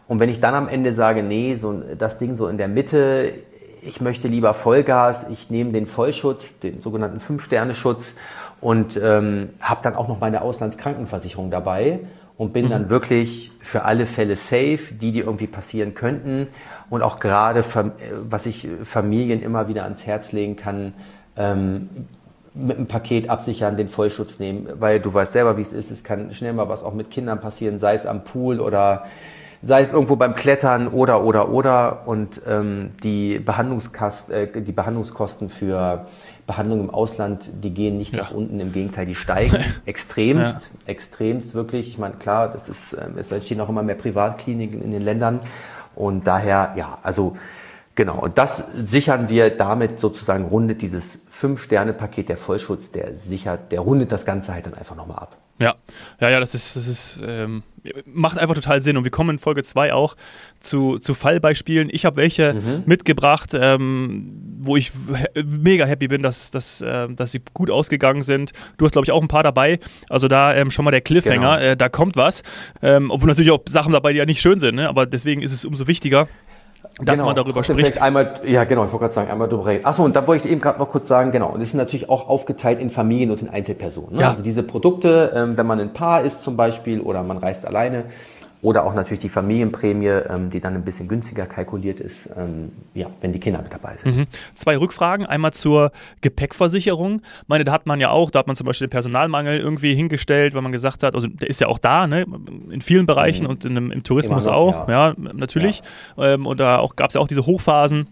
Und 0.08 0.20
wenn 0.20 0.30
ich 0.30 0.40
dann 0.40 0.56
am 0.56 0.70
Ende 0.70 0.94
sage, 0.94 1.22
nee, 1.22 1.56
so 1.56 1.82
das 1.98 2.18
Ding 2.18 2.36
so 2.36 2.48
in 2.48 2.58
der 2.58 2.70
Mitte, 2.70 3.34
ich 3.82 4.00
möchte 4.00 4.30
lieber 4.30 4.54
Vollgas, 4.54 5.26
ich 5.30 5.50
nehme 5.50 5.74
den 5.74 5.86
Vollschutz, 5.86 6.60
den 6.60 6.80
sogenannten 6.80 7.20
Fünf-Sterne-Schutz 7.20 8.14
und 8.62 8.98
ähm, 9.02 9.50
habe 9.60 9.82
dann 9.84 9.96
auch 9.96 10.08
noch 10.08 10.22
meine 10.22 10.42
Auslandskrankenversicherung 10.42 11.52
dabei 11.52 12.00
und 12.38 12.54
bin 12.54 12.66
mhm. 12.66 12.70
dann 12.70 12.90
wirklich 12.90 13.52
für 13.60 13.84
alle 13.84 14.06
Fälle 14.06 14.36
safe, 14.36 14.80
die, 14.92 15.12
die 15.12 15.20
irgendwie 15.20 15.48
passieren 15.48 15.94
könnten. 15.94 16.48
Und 16.90 17.02
auch 17.02 17.20
gerade, 17.20 17.63
was 18.30 18.46
ich 18.46 18.68
Familien 18.84 19.42
immer 19.42 19.68
wieder 19.68 19.84
ans 19.84 20.06
Herz 20.06 20.32
legen 20.32 20.56
kann, 20.56 20.94
ähm, 21.38 21.90
mit 22.56 22.78
einem 22.78 22.88
Paket 22.88 23.30
absichern, 23.30 23.78
den 23.78 23.88
Vollschutz 23.88 24.38
nehmen, 24.38 24.68
weil 24.75 25.00
du 25.00 25.12
weißt 25.13 25.34
selber, 25.34 25.58
wie 25.58 25.62
es 25.62 25.74
ist. 25.74 25.90
Es 25.90 26.04
kann 26.04 26.32
schnell 26.34 26.54
mal 26.54 26.70
was 26.70 26.84
auch 26.84 26.94
mit 26.94 27.10
Kindern 27.10 27.42
passieren, 27.42 27.80
sei 27.80 27.96
es 27.96 28.06
am 28.06 28.24
Pool 28.24 28.60
oder 28.60 29.06
sei 29.63 29.82
es 29.82 29.91
irgendwo 29.91 30.17
beim 30.17 30.36
Klettern 30.36 30.88
oder, 30.89 31.24
oder, 31.24 31.50
oder. 31.50 32.03
Und 32.05 32.41
ähm, 32.46 32.91
die, 33.01 33.39
Behandlungskost, 33.39 34.29
äh, 34.29 34.62
die 34.62 34.72
Behandlungskosten 34.74 35.50
für 35.50 36.05
Behandlung 36.46 36.82
im 36.82 36.89
Ausland, 36.89 37.50
die 37.63 37.74
gehen 37.74 37.98
nicht 37.98 38.13
ja. 38.13 38.24
nach 38.24 38.32
unten, 38.32 38.60
im 38.60 38.74
Gegenteil, 38.74 39.05
die 39.05 39.15
steigen 39.15 39.58
extremst, 39.86 40.70
ja. 40.74 40.91
extremst 40.91 41.55
wirklich. 41.55 41.88
Ich 41.88 41.98
meine, 41.98 42.15
klar, 42.15 42.50
das 42.50 42.67
ist, 42.67 42.93
ähm, 42.93 43.17
es 43.17 43.32
entstehen 43.32 43.62
auch 43.62 43.70
immer 43.70 43.84
mehr 43.84 43.96
Privatkliniken 43.96 44.82
in 44.82 44.91
den 44.91 45.01
Ländern 45.01 45.39
und 45.96 46.27
daher, 46.27 46.74
ja, 46.75 47.00
also 47.01 47.36
Genau, 47.96 48.17
und 48.17 48.39
das 48.39 48.63
sichern 48.74 49.29
wir 49.29 49.51
damit 49.51 50.00
sozusagen, 50.00 50.46
rundet 50.46 50.82
dieses 50.82 51.20
Fünf-Sterne-Paket 51.27 52.27
der 52.27 52.38
Vollschutz, 52.38 52.89
der 52.89 53.15
sichert, 53.15 53.72
der 53.72 53.82
rundet 53.82 54.12
das 54.12 54.25
Ganze 54.25 54.51
halt 54.51 54.65
dann 54.65 54.74
einfach 54.74 54.96
nochmal 54.96 55.20
ab. 55.20 55.38
Ja, 55.60 55.76
ja, 56.20 56.30
ja, 56.30 56.40
das 56.40 56.56
ist, 56.56 56.76
das 56.76 56.88
ist, 56.88 57.20
ähm, 57.24 57.64
macht 58.06 58.40
einfach 58.40 58.56
total 58.56 58.82
Sinn. 58.82 58.98
Und 58.98 59.04
wir 59.04 59.12
kommen 59.12 59.32
in 59.32 59.40
Folge 59.40 59.64
2 59.64 59.94
auch 59.94 60.16
zu, 60.60 60.98
zu 60.98 61.14
Fallbeispielen. 61.14 61.90
Ich 61.92 62.06
habe 62.06 62.18
welche 62.18 62.54
mhm. 62.54 62.84
mitgebracht, 62.86 63.52
ähm, 63.54 64.58
wo 64.60 64.78
ich 64.78 64.92
mega 65.46 65.86
happy 65.86 66.08
bin, 66.08 66.24
dass, 66.24 66.52
dass, 66.52 66.82
äh, 66.82 67.08
dass 67.10 67.32
sie 67.34 67.42
gut 67.54 67.70
ausgegangen 67.70 68.24
sind. 68.24 68.52
Du 68.78 68.86
hast, 68.86 68.94
glaube 68.94 69.06
ich, 69.06 69.12
auch 69.12 69.22
ein 69.22 69.28
paar 69.28 69.44
dabei. 69.44 69.80
Also 70.10 70.28
da 70.28 70.56
ähm, 70.56 70.72
schon 70.72 70.86
mal 70.86 70.92
der 70.92 71.02
Cliffhanger, 71.02 71.58
genau. 71.58 71.72
äh, 71.72 71.78
da 71.78 71.90
kommt 71.90 72.16
was. 72.16 72.44
Ähm, 72.82 73.12
obwohl 73.12 73.28
natürlich 73.28 73.52
auch 73.52 73.62
Sachen 73.68 73.94
dabei, 73.94 74.14
die 74.14 74.20
ja 74.20 74.26
nicht 74.26 74.42
schön 74.42 74.60
sind, 74.60 74.76
ne? 74.76 74.90
aber 74.90 75.06
deswegen 75.06 75.42
ist 75.42 75.54
es 75.54 75.66
umso 75.66 75.88
wichtiger 75.88 76.28
dass 77.02 77.20
genau. 77.20 77.28
man 77.28 77.36
darüber 77.36 77.63
spricht. 77.63 78.02
Einmal, 78.02 78.42
ja, 78.46 78.66
genau, 78.66 78.86
ich 78.86 78.92
wollte 78.92 79.06
gerade 79.06 79.13
sagen, 79.13 79.32
einmal 79.32 79.48
darüber 79.48 79.68
reden. 79.68 79.86
Achso, 79.86 80.04
und 80.04 80.16
da 80.16 80.28
wollte 80.28 80.46
ich 80.46 80.52
eben 80.52 80.62
gerade 80.62 80.80
noch 80.80 80.90
kurz 80.90 81.08
sagen, 81.08 81.32
genau, 81.32 81.50
und 81.50 81.60
das 81.60 81.70
ist 81.70 81.75
natürlich 81.75 82.10
auch 82.10 82.28
aufgeteilt 82.28 82.80
in 82.80 82.90
Familien 82.90 83.32
und 83.32 83.42
in 83.42 83.50
Einzelpersonen. 83.50 84.16
Ne? 84.16 84.22
Ja. 84.22 84.30
Also 84.30 84.44
diese 84.44 84.63
Produkte, 84.63 85.32
ähm, 85.36 85.58
wenn 85.58 85.66
man 85.66 85.80
ein 85.80 85.94
Paar 85.94 86.22
ist 86.22 86.44
zum 86.44 86.56
Beispiel 86.56 87.02
oder 87.02 87.24
man 87.24 87.38
reist 87.38 87.66
alleine, 87.66 88.06
oder 88.63 88.86
auch 88.86 88.93
natürlich 88.93 89.20
die 89.20 89.29
Familienprämie, 89.29 90.08
ähm, 90.08 90.50
die 90.50 90.62
dann 90.62 90.74
ein 90.74 90.86
bisschen 90.86 91.10
günstiger 91.10 91.46
kalkuliert 91.46 92.00
ist, 92.00 92.29
ähm, 92.38 92.72
ja, 92.93 93.08
wenn 93.20 93.34
die 93.34 93.39
Kinder 93.39 93.62
mit 93.62 93.74
dabei 93.74 93.98
sind. 93.98 94.15
Mhm. 94.15 94.25
Zwei 94.55 94.77
Rückfragen. 94.77 95.25
Einmal 95.25 95.51
zur 95.51 95.91
Gepäckversicherung. 96.22 97.22
Ich 97.41 97.48
meine, 97.48 97.65
da 97.65 97.74
hat 97.74 97.86
man 97.88 98.00
ja 98.00 98.10
auch, 98.10 98.32
da 98.32 98.39
hat 98.39 98.48
man 98.48 98.55
zum 98.55 98.65
Beispiel 98.65 98.88
den 98.88 98.91
Personalmangel 98.91 99.60
irgendwie 99.60 99.93
hingestellt, 99.93 100.53
weil 100.53 100.62
man 100.62 100.72
gesagt 100.72 101.03
hat, 101.03 101.13
also 101.13 101.27
der 101.27 101.50
ist 101.50 101.60
ja 101.60 101.67
auch 101.67 101.77
da, 101.77 102.08
ne? 102.08 102.25
in 102.72 102.79
vielen 102.79 103.05
Bereichen 103.05 103.43
mhm. 103.43 103.50
und 103.50 103.65
in, 103.65 103.91
im 103.91 104.03
Tourismus 104.03 104.46
noch, 104.46 104.53
auch, 104.53 104.88
ja, 104.88 105.10
ja 105.10 105.15
natürlich. 105.17 105.82
Ja. 106.15 106.36
Ähm, 106.36 106.46
und 106.46 106.62
da 106.62 106.88
gab 106.96 107.10
es 107.10 107.15
ja 107.15 107.22
auch 107.22 107.27
diese 107.27 107.46
Hochphasen 107.46 108.08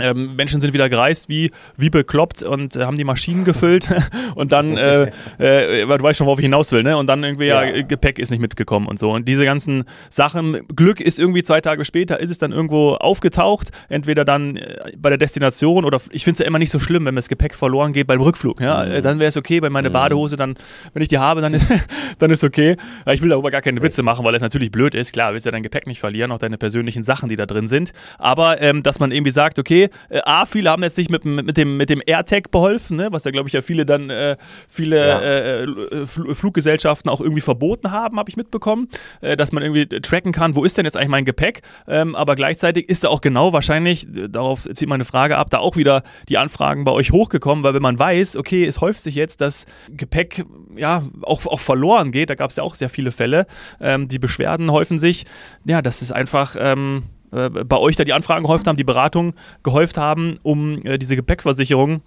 ähm, 0.00 0.36
Menschen 0.36 0.60
sind 0.60 0.72
wieder 0.72 0.88
gereist 0.88 1.28
wie, 1.28 1.50
wie 1.76 1.90
bekloppt 1.90 2.42
und 2.42 2.76
äh, 2.76 2.84
haben 2.84 2.96
die 2.96 3.04
Maschinen 3.04 3.44
gefüllt 3.44 3.88
und 4.34 4.52
dann, 4.52 4.76
äh, 4.76 5.10
äh, 5.38 5.86
du 5.86 6.02
weißt 6.02 6.18
schon, 6.18 6.26
worauf 6.26 6.38
ich 6.38 6.44
hinaus 6.44 6.72
will, 6.72 6.82
ne? 6.82 6.96
Und 6.96 7.06
dann 7.06 7.22
irgendwie, 7.22 7.46
ja. 7.46 7.64
ja. 7.64 7.82
Gepäck 7.82 8.18
ist 8.18 8.30
nicht 8.30 8.40
mitgekommen 8.40 8.86
und 8.86 8.98
so. 8.98 9.10
Und 9.10 9.26
diese 9.28 9.44
ganzen 9.44 9.84
Sachen, 10.08 10.66
Glück 10.74 11.00
ist 11.00 11.18
irgendwie 11.18 11.42
zwei 11.42 11.60
Tage 11.60 11.84
später, 11.84 12.20
ist 12.20 12.30
es 12.30 12.38
dann 12.38 12.52
irgendwo 12.52 12.94
aufgetaucht, 12.94 13.70
entweder 13.88 14.24
dann 14.24 14.56
äh, 14.56 14.92
bei 14.96 15.08
der 15.08 15.18
Destination 15.18 15.84
oder 15.84 16.00
ich 16.10 16.24
finde 16.24 16.34
es 16.34 16.38
ja 16.40 16.46
immer 16.46 16.58
nicht 16.58 16.70
so 16.70 16.78
schlimm, 16.78 17.04
wenn 17.04 17.14
mir 17.14 17.18
das 17.18 17.28
Gepäck 17.28 17.54
verloren 17.54 17.92
geht 17.92 18.06
beim 18.06 18.20
Rückflug. 18.20 18.60
Ja? 18.60 18.84
Mhm. 18.84 19.02
Dann 19.02 19.18
wäre 19.18 19.28
es 19.28 19.36
okay, 19.36 19.60
bei 19.60 19.70
meiner 19.70 19.88
mhm. 19.88 19.94
Badehose, 19.94 20.36
dann, 20.36 20.54
wenn 20.92 21.02
ich 21.02 21.08
die 21.08 21.18
habe, 21.18 21.40
dann 21.40 21.54
ist, 21.54 21.66
dann 22.18 22.30
ist 22.30 22.44
okay. 22.44 22.76
Ich 23.06 23.22
will 23.22 23.30
darüber 23.30 23.50
gar 23.50 23.62
keine 23.62 23.82
Witze 23.82 24.02
machen, 24.02 24.24
weil 24.24 24.34
es 24.34 24.42
natürlich 24.42 24.70
blöd 24.70 24.94
ist. 24.94 25.12
Klar, 25.12 25.32
willst 25.32 25.46
ja 25.46 25.52
dein 25.52 25.62
Gepäck 25.62 25.86
nicht 25.86 26.00
verlieren, 26.00 26.32
auch 26.32 26.38
deine 26.38 26.58
persönlichen 26.58 27.02
Sachen, 27.02 27.28
die 27.28 27.36
da 27.36 27.46
drin 27.46 27.68
sind. 27.68 27.92
Aber 28.18 28.60
ähm, 28.60 28.82
dass 28.82 29.00
man 29.00 29.12
irgendwie 29.12 29.30
sagt, 29.30 29.58
okay, 29.58 29.89
äh, 30.08 30.20
A, 30.24 30.46
viele 30.46 30.70
haben 30.70 30.82
jetzt 30.82 30.98
nicht 30.98 31.10
mit, 31.10 31.24
mit, 31.24 31.56
dem, 31.56 31.76
mit 31.76 31.90
dem 31.90 32.00
AirTag 32.04 32.50
beholfen, 32.50 32.96
ne? 32.96 33.08
was 33.10 33.22
da 33.22 33.30
glaube 33.30 33.48
ich 33.48 33.52
ja 33.52 33.62
viele 33.62 33.86
dann, 33.86 34.10
äh, 34.10 34.36
viele 34.68 35.08
ja. 35.08 35.20
äh, 35.20 35.62
äh 35.64 36.06
Fluggesellschaften 36.06 37.10
auch 37.10 37.20
irgendwie 37.20 37.40
verboten 37.40 37.90
haben, 37.90 38.18
habe 38.18 38.30
ich 38.30 38.36
mitbekommen, 38.36 38.88
dass 39.20 39.52
man 39.52 39.62
irgendwie 39.62 39.86
tracken 40.00 40.32
kann, 40.32 40.54
wo 40.54 40.64
ist 40.64 40.78
denn 40.78 40.84
jetzt 40.84 40.96
eigentlich 40.96 41.08
mein 41.08 41.24
Gepäck, 41.24 41.62
ähm, 41.88 42.14
aber 42.14 42.36
gleichzeitig 42.36 42.88
ist 42.88 43.04
da 43.04 43.08
auch 43.08 43.20
genau 43.20 43.52
wahrscheinlich, 43.52 44.06
darauf 44.08 44.68
zieht 44.72 44.88
meine 44.88 45.04
Frage 45.04 45.36
ab, 45.36 45.50
da 45.50 45.58
auch 45.58 45.76
wieder 45.76 46.02
die 46.28 46.38
Anfragen 46.38 46.84
bei 46.84 46.92
euch 46.92 47.12
hochgekommen, 47.12 47.64
weil 47.64 47.74
wenn 47.74 47.82
man 47.82 47.98
weiß, 47.98 48.36
okay, 48.36 48.64
es 48.64 48.80
häuft 48.80 49.02
sich 49.02 49.14
jetzt, 49.14 49.40
dass 49.40 49.66
Gepäck 49.90 50.44
ja 50.76 51.02
auch, 51.22 51.46
auch 51.46 51.60
verloren 51.60 52.12
geht, 52.12 52.30
da 52.30 52.34
gab 52.34 52.50
es 52.50 52.56
ja 52.56 52.62
auch 52.62 52.74
sehr 52.74 52.88
viele 52.88 53.12
Fälle, 53.12 53.46
ähm, 53.80 54.08
die 54.08 54.18
Beschwerden 54.18 54.70
häufen 54.70 54.98
sich, 54.98 55.24
ja, 55.64 55.82
das 55.82 56.02
ist 56.02 56.12
einfach 56.12 56.56
ähm, 56.58 57.04
äh, 57.32 57.48
bei 57.48 57.76
euch 57.76 57.96
da 57.96 58.04
die 58.04 58.12
Anfragen 58.12 58.44
gehäuft 58.44 58.66
haben, 58.66 58.76
die 58.76 58.84
Beratung 58.84 59.34
gehäuft 59.62 59.96
haben, 59.98 60.38
um 60.42 60.84
äh, 60.84 60.98
diese 60.98 61.16
Gepäckversicherung 61.16 62.02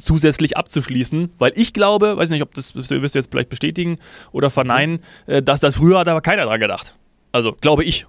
zusätzlich 0.00 0.56
abzuschließen, 0.56 1.30
weil 1.38 1.52
ich 1.56 1.72
glaube, 1.72 2.16
weiß 2.16 2.30
nicht, 2.30 2.42
ob 2.42 2.54
das, 2.54 2.72
das 2.72 2.90
wirst 2.90 3.14
du 3.14 3.18
jetzt 3.18 3.30
vielleicht 3.30 3.48
bestätigen 3.48 3.96
oder 4.32 4.50
verneinen, 4.50 5.00
äh, 5.26 5.42
dass 5.42 5.60
das 5.60 5.76
früher 5.76 5.98
hat 5.98 6.08
aber 6.08 6.20
keiner 6.20 6.44
dran 6.44 6.60
gedacht. 6.60 6.96
Also 7.32 7.56
glaube 7.60 7.84
ich. 7.84 8.06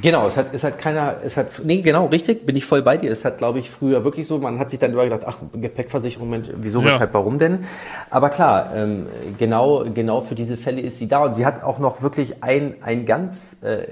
Genau, 0.00 0.28
es 0.28 0.36
hat, 0.36 0.54
es 0.54 0.62
hat 0.62 0.78
keiner, 0.78 1.16
es 1.24 1.36
hat, 1.36 1.62
nee, 1.64 1.82
genau, 1.82 2.06
richtig, 2.06 2.46
bin 2.46 2.54
ich 2.54 2.64
voll 2.64 2.82
bei 2.82 2.96
dir. 2.96 3.10
Es 3.10 3.24
hat, 3.24 3.38
glaube 3.38 3.58
ich, 3.58 3.68
früher 3.68 4.04
wirklich 4.04 4.28
so, 4.28 4.38
man 4.38 4.60
hat 4.60 4.70
sich 4.70 4.78
dann 4.78 4.92
immer 4.92 5.02
gedacht, 5.02 5.22
ach, 5.26 5.38
Gepäckversicherung, 5.52 6.30
Mensch, 6.30 6.48
wieso, 6.54 6.80
ja. 6.80 6.86
weshalb, 6.86 7.12
warum 7.14 7.40
denn? 7.40 7.64
Aber 8.08 8.30
klar, 8.30 8.70
ähm, 8.76 9.06
genau, 9.38 9.84
genau 9.92 10.20
für 10.20 10.36
diese 10.36 10.56
Fälle 10.56 10.80
ist 10.80 10.98
sie 10.98 11.08
da 11.08 11.24
und 11.24 11.34
sie 11.34 11.44
hat 11.44 11.64
auch 11.64 11.80
noch 11.80 12.00
wirklich 12.00 12.44
ein, 12.44 12.76
einen 12.80 13.06
ganz 13.06 13.56
äh, 13.62 13.82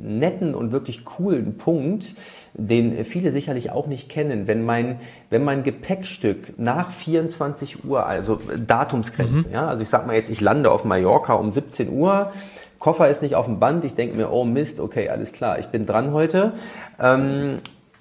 netten 0.00 0.54
und 0.54 0.70
wirklich 0.70 1.04
coolen 1.04 1.58
Punkt, 1.58 2.14
den 2.54 3.04
viele 3.04 3.32
sicherlich 3.32 3.72
auch 3.72 3.88
nicht 3.88 4.08
kennen. 4.08 4.46
Wenn 4.46 4.64
mein, 4.64 5.00
wenn 5.30 5.42
mein 5.42 5.64
Gepäckstück 5.64 6.58
nach 6.58 6.92
24 6.92 7.84
Uhr, 7.84 8.06
also 8.06 8.40
Datumsgrenze, 8.66 9.48
mhm. 9.48 9.54
ja, 9.54 9.66
also 9.66 9.82
ich 9.82 9.88
sag 9.88 10.06
mal 10.06 10.14
jetzt, 10.14 10.30
ich 10.30 10.40
lande 10.40 10.70
auf 10.70 10.84
Mallorca 10.84 11.34
um 11.34 11.52
17 11.52 11.90
Uhr, 11.90 12.32
Koffer 12.80 13.08
ist 13.08 13.22
nicht 13.22 13.36
auf 13.36 13.44
dem 13.44 13.60
Band. 13.60 13.84
Ich 13.84 13.94
denke 13.94 14.16
mir, 14.16 14.32
oh 14.32 14.44
Mist, 14.44 14.80
okay, 14.80 15.08
alles 15.10 15.32
klar, 15.32 15.58
ich 15.58 15.66
bin 15.66 15.86
dran 15.86 16.12
heute. 16.12 16.54
Ähm, 16.98 17.58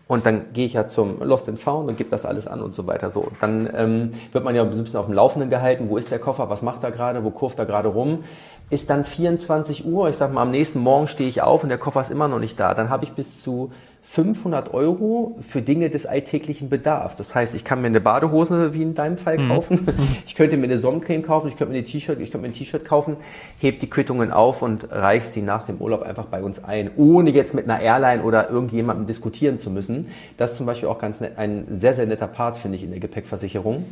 und 0.08 0.26
dann 0.26 0.54
gehe 0.54 0.66
ich 0.66 0.74
ja 0.74 0.88
zum 0.88 1.22
Lost 1.22 1.48
and 1.50 1.60
Found 1.60 1.88
und 1.88 1.98
gebe 1.98 2.10
das 2.10 2.26
alles 2.26 2.48
an 2.48 2.62
und 2.62 2.74
so 2.74 2.88
weiter. 2.88 3.12
So, 3.12 3.28
dann 3.42 3.70
ähm, 3.76 4.12
wird 4.32 4.44
man 4.44 4.56
ja 4.56 4.64
ein 4.64 4.70
bisschen 4.72 5.00
auf 5.00 5.06
dem 5.06 5.14
Laufenden 5.14 5.52
gehalten. 5.52 5.90
Wo 5.90 5.98
ist 5.98 6.10
der 6.10 6.18
Koffer? 6.18 6.50
Was 6.50 6.64
macht 6.64 6.84
er 6.84 6.90
gerade? 6.90 7.24
Wo 7.24 7.30
kurft 7.30 7.60
er 7.60 7.68
gerade 7.68 7.90
rum? 7.90 8.24
Ist 8.72 8.90
dann 8.90 9.04
24 9.04 9.86
Uhr. 9.86 10.10
Ich 10.10 10.16
sag 10.16 10.34
mal, 10.34 10.42
am 10.42 10.52
nächsten 10.52 10.80
Morgen 10.80 11.08
stehe 11.08 11.30
ich 11.30 11.44
auf 11.44 11.62
und 11.62 11.70
der 11.70 11.78
Koffer 11.78 12.02
ist 12.02 12.10
immer 12.10 12.28
noch 12.28 12.40
nicht 12.40 12.60
da. 12.60 12.74
Dann 12.74 12.90
habe 12.90 13.04
ich 13.04 13.12
bis 13.12 13.44
zu 13.44 13.72
500 14.04 14.74
Euro 14.74 15.36
für 15.40 15.62
Dinge 15.62 15.90
des 15.90 16.06
alltäglichen 16.06 16.70
Bedarfs. 16.70 17.18
Das 17.18 17.36
heißt, 17.36 17.54
ich 17.54 17.64
kann 17.64 17.82
mir 17.82 17.88
eine 17.88 18.02
Badehose 18.02 18.74
wie 18.74 18.82
in 18.82 18.96
deinem 18.96 19.18
Fall 19.18 19.38
mhm. 19.38 19.50
kaufen, 19.50 19.80
mhm. 19.86 20.08
ich 20.26 20.36
könnte 20.36 20.58
mir 20.58 20.64
eine 20.64 20.78
Sonnencreme 20.78 21.22
kaufen, 21.22 21.48
ich 21.50 21.58
könnte 21.58 21.74
mir 21.74 21.80
ein 21.80 21.86
T-Shirt, 21.86 22.20
ich 22.20 22.32
könnte 22.32 22.48
mir 22.48 22.54
ein 22.54 22.58
T-Shirt 22.58 22.86
kaufen, 22.86 23.18
heb 23.60 23.80
die 23.80 23.90
Quittungen 23.90 24.32
auf 24.32 24.62
und 24.62 24.92
reich 24.92 25.26
sie 25.26 25.42
nach 25.42 25.66
dem 25.66 25.78
Urlaub 25.78 26.02
einfach 26.02 26.26
bei 26.26 26.42
uns 26.42 26.64
ein, 26.64 26.90
ohne 26.96 27.30
jetzt 27.30 27.54
mit 27.54 27.70
einer 27.70 27.82
Airline 27.82 28.24
oder 28.24 28.50
irgendjemandem 28.50 29.06
diskutieren 29.06 29.60
zu 29.60 29.70
müssen. 29.70 30.08
Das 30.38 30.52
ist 30.52 30.58
zum 30.58 30.66
Beispiel 30.66 30.90
auch 30.90 31.00
ganz 31.00 31.20
nett, 31.20 31.38
ein 31.38 31.66
sehr, 31.70 31.94
sehr 31.94 32.06
netter 32.06 32.28
Part, 32.28 32.58
finde 32.58 32.78
ich, 32.78 32.84
in 32.84 32.92
der 32.92 33.00
Gepäckversicherung. 33.00 33.86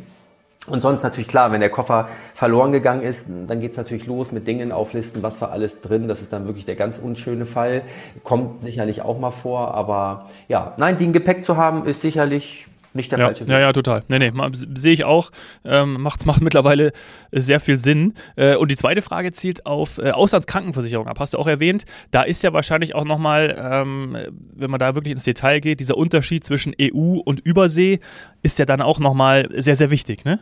Und 0.68 0.80
sonst 0.80 1.02
natürlich 1.02 1.28
klar, 1.28 1.52
wenn 1.52 1.60
der 1.60 1.70
Koffer 1.70 2.08
verloren 2.34 2.72
gegangen 2.72 3.02
ist, 3.02 3.26
dann 3.46 3.60
geht's 3.60 3.76
natürlich 3.76 4.06
los 4.06 4.32
mit 4.32 4.46
Dingen 4.46 4.72
auflisten, 4.72 5.22
was 5.22 5.40
war 5.40 5.50
alles 5.50 5.80
drin. 5.80 6.08
Das 6.08 6.20
ist 6.20 6.32
dann 6.32 6.46
wirklich 6.46 6.64
der 6.64 6.76
ganz 6.76 6.98
unschöne 6.98 7.46
Fall. 7.46 7.82
Kommt 8.22 8.62
sicherlich 8.62 9.02
auch 9.02 9.18
mal 9.18 9.30
vor, 9.30 9.74
aber 9.74 10.26
ja, 10.48 10.74
nein, 10.76 10.96
die 10.96 11.06
ein 11.06 11.12
Gepäck 11.12 11.42
zu 11.42 11.56
haben, 11.56 11.86
ist 11.86 12.00
sicherlich 12.00 12.66
nicht 12.94 13.12
der 13.12 13.18
ja, 13.18 13.24
falsche 13.26 13.46
Weg. 13.46 13.52
Ja, 13.52 13.60
ja, 13.60 13.72
total. 13.72 14.02
Nee, 14.08 14.18
nee, 14.18 14.32
sehe 14.52 14.92
ich 14.92 15.04
auch. 15.04 15.30
Ähm, 15.64 16.00
macht, 16.00 16.26
macht 16.26 16.42
mittlerweile 16.42 16.92
sehr 17.32 17.60
viel 17.60 17.78
Sinn. 17.78 18.14
Äh, 18.36 18.56
und 18.56 18.70
die 18.70 18.76
zweite 18.76 19.02
Frage 19.02 19.32
zielt 19.32 19.66
auf 19.66 19.98
äh, 19.98 20.10
Auslandskrankenversicherung 20.10 21.06
ab. 21.06 21.18
Hast 21.20 21.34
du 21.34 21.38
auch 21.38 21.46
erwähnt. 21.46 21.84
Da 22.10 22.22
ist 22.22 22.42
ja 22.42 22.52
wahrscheinlich 22.52 22.94
auch 22.94 23.04
nochmal, 23.04 23.56
ähm, 23.58 24.16
wenn 24.54 24.70
man 24.70 24.80
da 24.80 24.94
wirklich 24.94 25.12
ins 25.12 25.24
Detail 25.24 25.60
geht, 25.60 25.80
dieser 25.80 25.96
Unterschied 25.96 26.44
zwischen 26.44 26.74
EU 26.80 27.18
und 27.24 27.40
Übersee 27.40 28.00
ist 28.42 28.58
ja 28.58 28.64
dann 28.64 28.80
auch 28.80 28.98
nochmal 28.98 29.48
sehr, 29.56 29.76
sehr 29.76 29.90
wichtig, 29.90 30.24
ne? 30.24 30.40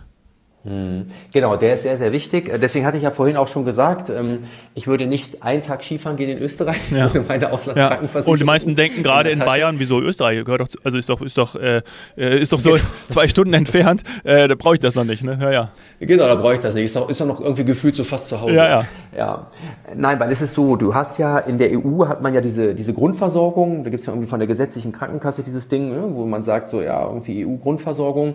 Hm. 0.67 1.07
Genau, 1.33 1.55
der 1.55 1.75
ist 1.75 1.85
sehr, 1.85 1.97
sehr 1.97 2.11
wichtig. 2.11 2.51
Deswegen 2.61 2.85
hatte 2.85 2.97
ich 2.97 3.05
ja 3.05 3.13
vorhin 3.13 3.37
auch 3.37 3.47
schon 3.47 3.65
gesagt, 3.65 4.11
ähm, 4.11 4.41
ich 4.75 4.89
würde 4.89 5.07
nicht 5.07 5.45
einen 5.45 5.63
Tag 5.63 5.85
Skifahren 5.85 6.17
gehen 6.17 6.29
in 6.29 6.39
Österreich, 6.39 6.91
ja. 6.91 7.09
meine 7.29 7.53
Auslandskrankenversicherung. 7.53 8.33
Und 8.33 8.41
die 8.41 8.45
meisten 8.45 8.75
denken 8.75 9.05
gerade 9.05 9.31
in, 9.31 9.39
in 9.39 9.47
Bayern, 9.47 9.77
wieso 9.79 10.01
Österreich? 10.01 10.45
Gehört 10.45 10.63
doch, 10.63 10.69
zu, 10.69 10.79
also 10.83 10.99
ist 10.99 11.09
doch, 11.09 11.21
ist 11.21 11.39
doch, 11.39 11.55
äh, 11.55 11.83
äh 12.17 12.41
ist 12.41 12.53
doch 12.53 12.59
so 12.59 12.73
genau. 12.73 12.83
zwei 13.09 13.29
Stunden 13.29 13.55
entfernt, 13.55 14.03
äh, 14.25 14.49
da 14.49 14.57
brauche 14.57 14.75
ich 14.75 14.81
das 14.81 14.97
noch 14.97 15.05
nicht. 15.05 15.23
Ne? 15.23 15.39
Ja, 15.41 15.53
ja. 15.53 15.71
Genau, 16.01 16.27
da 16.27 16.35
brauche 16.35 16.55
ich 16.55 16.61
das 16.61 16.75
nicht. 16.75 16.87
Ist 16.87 16.97
doch, 16.97 17.09
ist 17.09 17.21
doch 17.21 17.27
noch 17.27 17.41
irgendwie 17.41 17.65
gefühlt 17.65 17.95
so 17.95 18.03
fast 18.03 18.29
zu 18.29 18.41
Hause. 18.41 18.55
Ja, 18.55 18.69
ja. 18.69 18.85
ja. 19.17 19.47
Nein, 19.95 20.19
weil 20.19 20.33
es 20.33 20.41
ist 20.41 20.55
so, 20.55 20.75
du 20.75 20.97
hast 20.97 21.17
ja 21.21 21.39
in 21.39 21.59
der 21.59 21.71
EU 21.71 22.09
hat 22.09 22.23
man 22.23 22.35
ja 22.35 22.41
diese, 22.41 22.75
diese 22.75 22.93
Grundversorgung, 22.93 23.85
da 23.85 23.91
gibt 23.91 24.01
es 24.01 24.07
ja 24.07 24.13
irgendwie 24.13 24.29
von 24.29 24.41
der 24.41 24.49
gesetzlichen 24.49 24.91
Krankenkasse 24.91 25.45
dieses 25.45 25.69
Ding, 25.69 25.91
ne, 25.91 26.03
wo 26.11 26.27
man 26.27 26.43
sagt, 26.43 26.71
so 26.71 26.83
ja, 26.83 27.07
irgendwie 27.07 27.47
EU-Grundversorgung. 27.47 28.35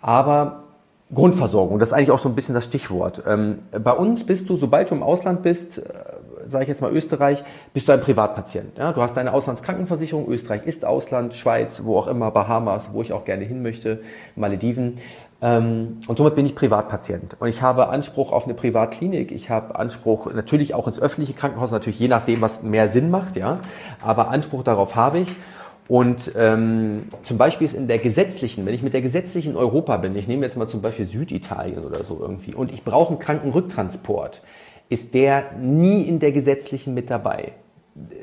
Aber 0.00 0.67
Grundversorgung, 1.14 1.78
das 1.78 1.88
ist 1.88 1.92
eigentlich 1.94 2.10
auch 2.10 2.18
so 2.18 2.28
ein 2.28 2.34
bisschen 2.34 2.54
das 2.54 2.66
Stichwort. 2.66 3.22
Ähm, 3.26 3.60
bei 3.72 3.92
uns 3.92 4.24
bist 4.24 4.48
du, 4.50 4.56
sobald 4.56 4.90
du 4.90 4.94
im 4.94 5.02
Ausland 5.02 5.42
bist, 5.42 5.78
äh, 5.78 5.82
sage 6.46 6.64
ich 6.64 6.68
jetzt 6.68 6.82
mal 6.82 6.92
Österreich, 6.92 7.44
bist 7.72 7.88
du 7.88 7.92
ein 7.92 8.00
Privatpatient. 8.00 8.76
Ja? 8.76 8.92
Du 8.92 9.00
hast 9.00 9.16
deine 9.16 9.32
Auslandskrankenversicherung, 9.32 10.28
Österreich 10.28 10.66
ist 10.66 10.84
Ausland, 10.84 11.34
Schweiz, 11.34 11.82
wo 11.84 11.96
auch 11.96 12.08
immer, 12.08 12.30
Bahamas, 12.30 12.90
wo 12.92 13.00
ich 13.00 13.12
auch 13.14 13.24
gerne 13.24 13.44
hin 13.44 13.62
möchte, 13.62 14.00
Malediven. 14.36 14.98
Ähm, 15.40 16.00
und 16.08 16.18
somit 16.18 16.34
bin 16.34 16.44
ich 16.44 16.54
Privatpatient. 16.54 17.36
Und 17.38 17.48
ich 17.48 17.62
habe 17.62 17.88
Anspruch 17.88 18.32
auf 18.32 18.44
eine 18.44 18.54
Privatklinik. 18.54 19.32
Ich 19.32 19.48
habe 19.48 19.76
Anspruch 19.76 20.32
natürlich 20.32 20.74
auch 20.74 20.88
ins 20.88 21.00
öffentliche 21.00 21.32
Krankenhaus, 21.32 21.70
natürlich 21.70 21.98
je 21.98 22.08
nachdem, 22.08 22.42
was 22.42 22.62
mehr 22.62 22.88
Sinn 22.90 23.10
macht, 23.10 23.36
ja. 23.36 23.60
Aber 24.02 24.28
Anspruch 24.28 24.62
darauf 24.62 24.94
habe 24.94 25.20
ich. 25.20 25.36
Und 25.88 26.32
ähm, 26.36 27.04
zum 27.22 27.38
Beispiel 27.38 27.64
ist 27.64 27.74
in 27.74 27.88
der 27.88 27.98
gesetzlichen, 27.98 28.66
wenn 28.66 28.74
ich 28.74 28.82
mit 28.82 28.92
der 28.92 29.00
gesetzlichen 29.00 29.56
Europa 29.56 29.96
bin, 29.96 30.14
ich 30.16 30.28
nehme 30.28 30.44
jetzt 30.44 30.56
mal 30.56 30.68
zum 30.68 30.82
Beispiel 30.82 31.06
Süditalien 31.06 31.84
oder 31.84 32.04
so 32.04 32.18
irgendwie, 32.20 32.54
und 32.54 32.70
ich 32.70 32.84
brauche 32.84 33.10
einen 33.10 33.18
Krankenrücktransport, 33.18 34.42
ist 34.90 35.14
der 35.14 35.52
nie 35.58 36.02
in 36.02 36.18
der 36.18 36.32
gesetzlichen 36.32 36.92
mit 36.92 37.08
dabei. 37.08 37.52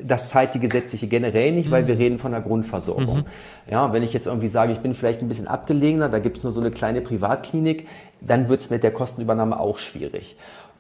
Das 0.03 0.29
zahlt 0.29 0.53
die 0.53 0.59
gesetzliche 0.59 1.07
generell 1.07 1.51
nicht, 1.51 1.71
weil 1.71 1.83
mhm. 1.83 1.87
wir 1.87 1.97
reden 1.97 2.17
von 2.19 2.31
der 2.31 2.41
Grundversorgung. 2.41 3.17
Mhm. 3.17 3.25
Ja, 3.69 3.91
wenn 3.91 4.03
ich 4.03 4.13
jetzt 4.13 4.27
irgendwie 4.27 4.47
sage, 4.47 4.71
ich 4.71 4.79
bin 4.79 4.93
vielleicht 4.93 5.21
ein 5.21 5.27
bisschen 5.27 5.47
abgelegener, 5.47 6.07
da 6.07 6.19
gibt 6.19 6.37
es 6.37 6.43
nur 6.43 6.51
so 6.51 6.61
eine 6.61 6.71
kleine 6.71 7.01
Privatklinik, 7.01 7.87
dann 8.21 8.47
wird 8.47 8.61
es 8.61 8.69
mit 8.69 8.83
der 8.83 8.91
Kostenübernahme 8.91 9.59
auch 9.59 9.79
schwierig. 9.79 10.37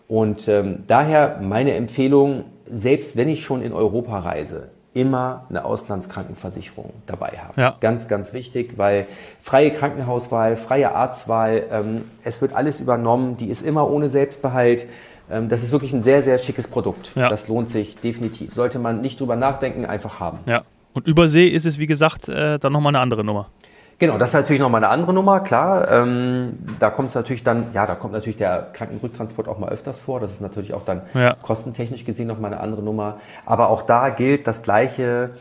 Und 0.07 0.47
ähm, 0.47 0.83
daher 0.87 1.39
meine 1.41 1.73
Empfehlung, 1.73 2.45
selbst 2.65 3.17
wenn 3.17 3.27
ich 3.27 3.43
schon 3.43 3.63
in 3.63 3.73
Europa 3.73 4.19
reise, 4.19 4.69
immer 4.95 5.45
eine 5.49 5.65
Auslandskrankenversicherung 5.65 6.93
dabei 7.05 7.37
haben. 7.37 7.59
Ja. 7.59 7.75
Ganz, 7.81 8.07
ganz 8.07 8.31
wichtig, 8.31 8.77
weil 8.77 9.07
freie 9.41 9.71
Krankenhauswahl, 9.71 10.55
freie 10.55 10.95
Arztwahl, 10.95 11.63
ähm, 11.69 12.01
es 12.23 12.41
wird 12.41 12.55
alles 12.55 12.79
übernommen, 12.79 13.35
die 13.35 13.49
ist 13.49 13.61
immer 13.61 13.89
ohne 13.89 14.07
Selbstbehalt. 14.07 14.87
Ähm, 15.29 15.49
das 15.49 15.63
ist 15.63 15.71
wirklich 15.73 15.91
ein 15.91 16.01
sehr, 16.01 16.23
sehr 16.23 16.37
schickes 16.37 16.67
Produkt. 16.67 17.11
Ja. 17.15 17.27
Das 17.27 17.49
lohnt 17.49 17.69
sich 17.69 17.97
definitiv. 17.97 18.53
Sollte 18.53 18.79
man 18.79 19.01
nicht 19.01 19.19
drüber 19.19 19.35
nachdenken, 19.35 19.85
einfach 19.85 20.21
haben. 20.21 20.39
Ja. 20.45 20.63
Und 20.93 21.07
Übersee 21.07 21.49
ist 21.49 21.65
es, 21.65 21.77
wie 21.77 21.87
gesagt, 21.87 22.29
äh, 22.29 22.57
dann 22.57 22.71
nochmal 22.71 22.91
eine 22.91 23.01
andere 23.01 23.25
Nummer. 23.25 23.49
Genau, 23.97 24.17
das 24.17 24.29
ist 24.29 24.33
natürlich 24.33 24.61
nochmal 24.61 24.83
eine 24.83 24.91
andere 24.91 25.13
Nummer, 25.13 25.39
klar. 25.39 25.89
Ähm, 25.89 26.59
da 26.79 26.89
kommt 26.89 27.09
es 27.09 27.15
natürlich 27.15 27.43
dann, 27.43 27.67
ja, 27.73 27.85
da 27.85 27.95
kommt 27.95 28.13
natürlich 28.13 28.35
der 28.35 28.67
Krankenrücktransport 28.73 29.47
auch 29.47 29.57
mal 29.57 29.69
öfters 29.69 30.01
vor. 30.01 30.19
Das 30.19 30.31
ist 30.31 30.41
natürlich 30.41 30.73
auch 30.73 30.83
dann 30.83 31.03
ja. 31.13 31.33
kostentechnisch 31.41 32.03
gesehen 32.03 32.27
nochmal 32.27 32.51
eine 32.51 32.61
andere 32.61 32.81
Nummer. 32.81 33.19
Aber 33.45 33.69
auch 33.69 33.83
da 33.83 34.09
gilt 34.09 34.47
das 34.47 34.63
gleiche 34.63 35.31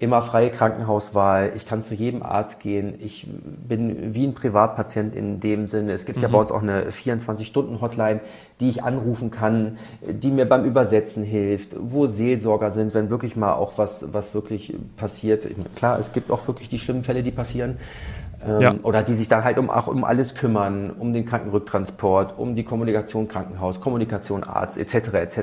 immer 0.00 0.22
freie 0.22 0.50
Krankenhauswahl. 0.50 1.52
Ich 1.54 1.66
kann 1.66 1.82
zu 1.82 1.94
jedem 1.94 2.22
Arzt 2.22 2.58
gehen. 2.58 2.94
Ich 3.00 3.26
bin 3.68 4.14
wie 4.14 4.26
ein 4.26 4.34
Privatpatient 4.34 5.14
in 5.14 5.40
dem 5.40 5.68
Sinne. 5.68 5.92
Es 5.92 6.06
gibt 6.06 6.16
mhm. 6.16 6.22
ja 6.22 6.28
bei 6.28 6.38
uns 6.38 6.50
auch 6.50 6.62
eine 6.62 6.88
24-Stunden-Hotline, 6.88 8.20
die 8.60 8.70
ich 8.70 8.82
anrufen 8.82 9.30
kann, 9.30 9.76
die 10.00 10.30
mir 10.30 10.46
beim 10.46 10.64
Übersetzen 10.64 11.22
hilft, 11.22 11.76
wo 11.78 12.06
Seelsorger 12.06 12.70
sind, 12.70 12.94
wenn 12.94 13.10
wirklich 13.10 13.36
mal 13.36 13.52
auch 13.52 13.76
was, 13.76 14.06
was 14.10 14.32
wirklich 14.32 14.74
passiert. 14.96 15.46
Klar, 15.76 15.98
es 15.98 16.14
gibt 16.14 16.30
auch 16.30 16.48
wirklich 16.48 16.70
die 16.70 16.78
schlimmen 16.78 17.04
Fälle, 17.04 17.22
die 17.22 17.30
passieren. 17.30 17.76
Ähm, 18.46 18.60
ja. 18.60 18.74
Oder 18.82 19.02
die 19.02 19.14
sich 19.14 19.28
dann 19.28 19.44
halt 19.44 19.58
um, 19.58 19.68
auch 19.68 19.86
um 19.86 20.04
alles 20.04 20.34
kümmern, 20.34 20.90
um 20.90 21.12
den 21.12 21.26
Krankenrücktransport, 21.26 22.38
um 22.38 22.56
die 22.56 22.64
Kommunikation 22.64 23.28
Krankenhaus, 23.28 23.80
Kommunikation 23.80 24.44
Arzt 24.44 24.78
etc. 24.78 25.14
etc. 25.14 25.40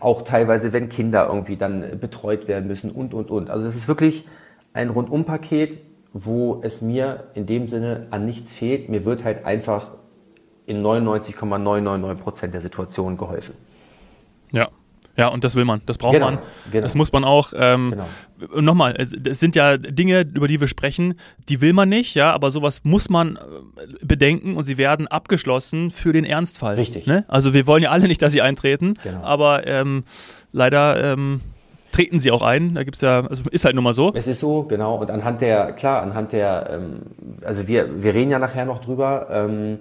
Auch 0.00 0.22
teilweise, 0.22 0.72
wenn 0.72 0.88
Kinder 0.88 1.26
irgendwie 1.26 1.56
dann 1.56 1.98
betreut 2.00 2.46
werden 2.46 2.68
müssen 2.68 2.90
und 2.90 3.12
und 3.12 3.30
und. 3.30 3.50
Also 3.50 3.66
es 3.66 3.74
ist 3.74 3.88
wirklich 3.88 4.24
ein 4.72 4.90
Rundumpaket, 4.90 5.78
wo 6.12 6.60
es 6.62 6.80
mir 6.80 7.24
in 7.34 7.46
dem 7.46 7.68
Sinne 7.68 8.06
an 8.10 8.24
nichts 8.24 8.52
fehlt. 8.52 8.88
Mir 8.88 9.04
wird 9.04 9.24
halt 9.24 9.44
einfach 9.44 9.88
in 10.66 10.82
99,999 10.82 12.22
Prozent 12.22 12.54
der 12.54 12.60
Situationen 12.60 13.18
geholfen. 13.18 13.54
Ja, 14.52 14.68
ja, 15.18 15.26
und 15.26 15.42
das 15.42 15.56
will 15.56 15.64
man, 15.64 15.82
das 15.84 15.98
braucht 15.98 16.14
genau, 16.14 16.26
man, 16.26 16.38
genau. 16.70 16.84
das 16.84 16.94
muss 16.94 17.12
man 17.12 17.24
auch. 17.24 17.52
Ähm, 17.56 17.90
genau. 18.38 18.60
Nochmal, 18.60 18.94
es, 18.96 19.12
es, 19.12 19.40
sind 19.40 19.56
ja 19.56 19.76
Dinge, 19.76 20.20
über 20.20 20.46
die 20.46 20.60
wir 20.60 20.68
sprechen, 20.68 21.18
die 21.48 21.60
will 21.60 21.72
man 21.72 21.88
nicht, 21.88 22.14
ja, 22.14 22.32
aber 22.32 22.52
sowas 22.52 22.84
muss 22.84 23.10
man 23.10 23.34
äh, 23.34 23.38
bedenken 24.04 24.56
und 24.56 24.62
sie 24.62 24.78
werden 24.78 25.08
abgeschlossen 25.08 25.90
für 25.90 26.12
den 26.12 26.24
Ernstfall. 26.24 26.76
Richtig. 26.76 27.08
Ne? 27.08 27.24
Also 27.26 27.52
wir 27.52 27.66
wollen 27.66 27.82
ja 27.82 27.90
alle 27.90 28.06
nicht, 28.06 28.22
dass 28.22 28.30
sie 28.30 28.42
eintreten, 28.42 28.94
genau. 29.02 29.24
aber 29.24 29.66
ähm, 29.66 30.04
leider 30.52 31.12
ähm, 31.12 31.40
treten 31.90 32.20
sie 32.20 32.30
auch 32.30 32.42
ein. 32.42 32.76
Da 32.76 32.84
gibt 32.84 32.94
es 32.94 33.00
ja, 33.00 33.26
also 33.26 33.42
ist 33.50 33.64
halt 33.64 33.74
nun 33.74 33.82
mal 33.82 33.94
so. 33.94 34.12
Es 34.14 34.28
ist 34.28 34.38
so, 34.38 34.62
genau. 34.62 34.98
Und 34.98 35.10
anhand 35.10 35.40
der, 35.40 35.72
klar, 35.72 36.00
anhand 36.02 36.32
der, 36.32 36.70
ähm, 36.70 37.02
also 37.44 37.66
wir, 37.66 38.04
wir 38.04 38.14
reden 38.14 38.30
ja 38.30 38.38
nachher 38.38 38.66
noch 38.66 38.80
drüber. 38.80 39.26
Ähm, 39.32 39.80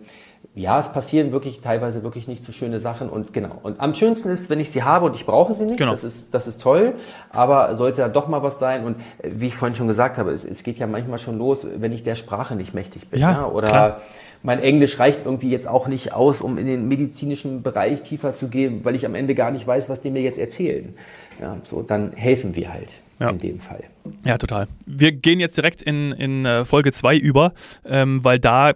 ja, 0.57 0.79
es 0.79 0.91
passieren 0.91 1.31
wirklich 1.31 1.61
teilweise 1.61 2.01
wirklich 2.01 2.27
nicht 2.27 2.43
so 2.43 2.51
schöne 2.51 2.79
Sachen 2.79 3.09
und 3.09 3.31
genau. 3.31 3.59
Und 3.61 3.79
am 3.79 3.93
schönsten 3.93 4.29
ist, 4.29 4.49
wenn 4.49 4.59
ich 4.59 4.71
sie 4.71 4.81
habe 4.81 5.05
und 5.05 5.15
ich 5.15 5.25
brauche 5.25 5.53
sie 5.53 5.65
nicht. 5.65 5.77
Genau. 5.77 5.91
Das 5.91 6.03
ist, 6.03 6.33
das 6.33 6.47
ist 6.47 6.59
toll. 6.59 6.95
Aber 7.29 7.75
sollte 7.75 8.01
dann 8.01 8.13
doch 8.13 8.27
mal 8.27 8.41
was 8.41 8.57
sein 8.57 8.83
und 8.83 8.95
äh, 9.19 9.29
wie 9.35 9.47
ich 9.47 9.55
vorhin 9.55 9.75
schon 9.75 9.87
gesagt 9.87 10.17
habe, 10.17 10.31
es, 10.31 10.43
es 10.43 10.63
geht 10.63 10.79
ja 10.79 10.87
manchmal 10.87 11.19
schon 11.19 11.37
los, 11.37 11.59
wenn 11.77 11.91
ich 11.91 12.03
der 12.03 12.15
Sprache 12.15 12.55
nicht 12.55 12.73
mächtig 12.73 13.07
bin. 13.07 13.19
Ja, 13.19 13.31
ja? 13.31 13.45
Oder, 13.45 13.67
klar. 13.67 14.01
mein 14.41 14.59
Englisch 14.59 14.99
reicht 14.99 15.25
irgendwie 15.25 15.51
jetzt 15.51 15.67
auch 15.67 15.87
nicht 15.87 16.13
aus, 16.13 16.41
um 16.41 16.57
in 16.57 16.65
den 16.65 16.87
medizinischen 16.87 17.61
Bereich 17.61 18.01
tiefer 18.01 18.35
zu 18.35 18.47
gehen, 18.47 18.83
weil 18.83 18.95
ich 18.95 19.05
am 19.05 19.13
Ende 19.13 19.35
gar 19.35 19.51
nicht 19.51 19.67
weiß, 19.67 19.89
was 19.89 20.01
die 20.01 20.09
mir 20.09 20.23
jetzt 20.23 20.39
erzählen. 20.39 20.95
Ja, 21.39 21.57
so, 21.65 21.83
dann 21.83 22.13
helfen 22.13 22.55
wir 22.55 22.73
halt 22.73 22.93
ja. 23.19 23.29
in 23.29 23.39
dem 23.39 23.59
Fall. 23.59 23.83
Ja, 24.23 24.37
total. 24.37 24.67
Wir 24.85 25.11
gehen 25.11 25.39
jetzt 25.39 25.57
direkt 25.57 25.81
in, 25.81 26.13
in 26.13 26.45
äh, 26.45 26.65
Folge 26.65 26.91
2 26.91 27.17
über, 27.17 27.53
ähm, 27.85 28.23
weil 28.23 28.39
da 28.39 28.73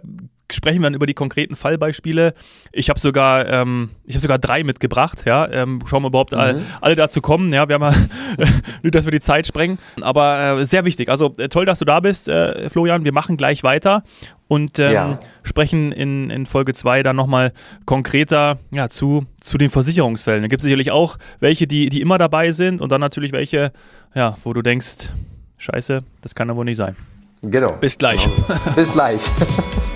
sprechen 0.52 0.80
wir 0.80 0.86
dann 0.86 0.94
über 0.94 1.06
die 1.06 1.14
konkreten 1.14 1.56
Fallbeispiele. 1.56 2.34
Ich 2.72 2.88
habe 2.88 2.98
sogar, 2.98 3.48
ähm, 3.48 3.90
ich 4.04 4.14
habe 4.14 4.22
sogar 4.22 4.38
drei 4.38 4.64
mitgebracht. 4.64 5.22
Ja, 5.24 5.50
ähm, 5.50 5.82
schauen 5.86 6.02
wir 6.02 6.08
überhaupt 6.08 6.32
mhm. 6.32 6.38
alle, 6.38 6.62
alle 6.80 6.94
dazu 6.94 7.20
kommen. 7.20 7.52
Ja, 7.52 7.68
wir 7.68 7.74
haben 7.74 7.82
ja, 8.38 8.46
nicht, 8.82 8.94
dass 8.94 9.04
wir 9.04 9.12
die 9.12 9.20
Zeit 9.20 9.46
sprengen, 9.46 9.78
aber 10.00 10.58
äh, 10.60 10.66
sehr 10.66 10.84
wichtig. 10.84 11.08
Also 11.08 11.32
äh, 11.38 11.48
toll, 11.48 11.66
dass 11.66 11.78
du 11.78 11.84
da 11.84 12.00
bist, 12.00 12.28
äh, 12.28 12.68
Florian. 12.70 13.04
Wir 13.04 13.12
machen 13.12 13.36
gleich 13.36 13.62
weiter 13.62 14.02
und 14.48 14.78
ähm, 14.78 14.92
ja. 14.92 15.20
sprechen 15.42 15.92
in, 15.92 16.28
in 16.28 16.44
Folge 16.44 16.74
2 16.74 17.02
dann 17.02 17.16
nochmal 17.16 17.52
konkreter 17.86 18.58
ja, 18.70 18.88
zu, 18.88 19.24
zu 19.40 19.56
den 19.56 19.70
Versicherungsfällen. 19.70 20.42
Da 20.42 20.48
gibt 20.48 20.60
es 20.60 20.64
sicherlich 20.64 20.90
auch 20.90 21.16
welche, 21.40 21.66
die, 21.66 21.88
die 21.88 22.00
immer 22.00 22.18
dabei 22.18 22.50
sind 22.50 22.80
und 22.80 22.92
dann 22.92 23.00
natürlich 23.00 23.32
welche, 23.32 23.72
ja, 24.14 24.34
wo 24.44 24.52
du 24.52 24.60
denkst, 24.60 25.08
scheiße, 25.56 26.02
das 26.20 26.34
kann 26.34 26.50
aber 26.50 26.58
wohl 26.58 26.64
nicht 26.66 26.76
sein. 26.76 26.96
Genau. 27.42 27.72
Bis 27.72 27.98
gleich. 27.98 28.24
Genau. 28.24 28.74
Bis 28.76 28.92
gleich. 28.92 29.22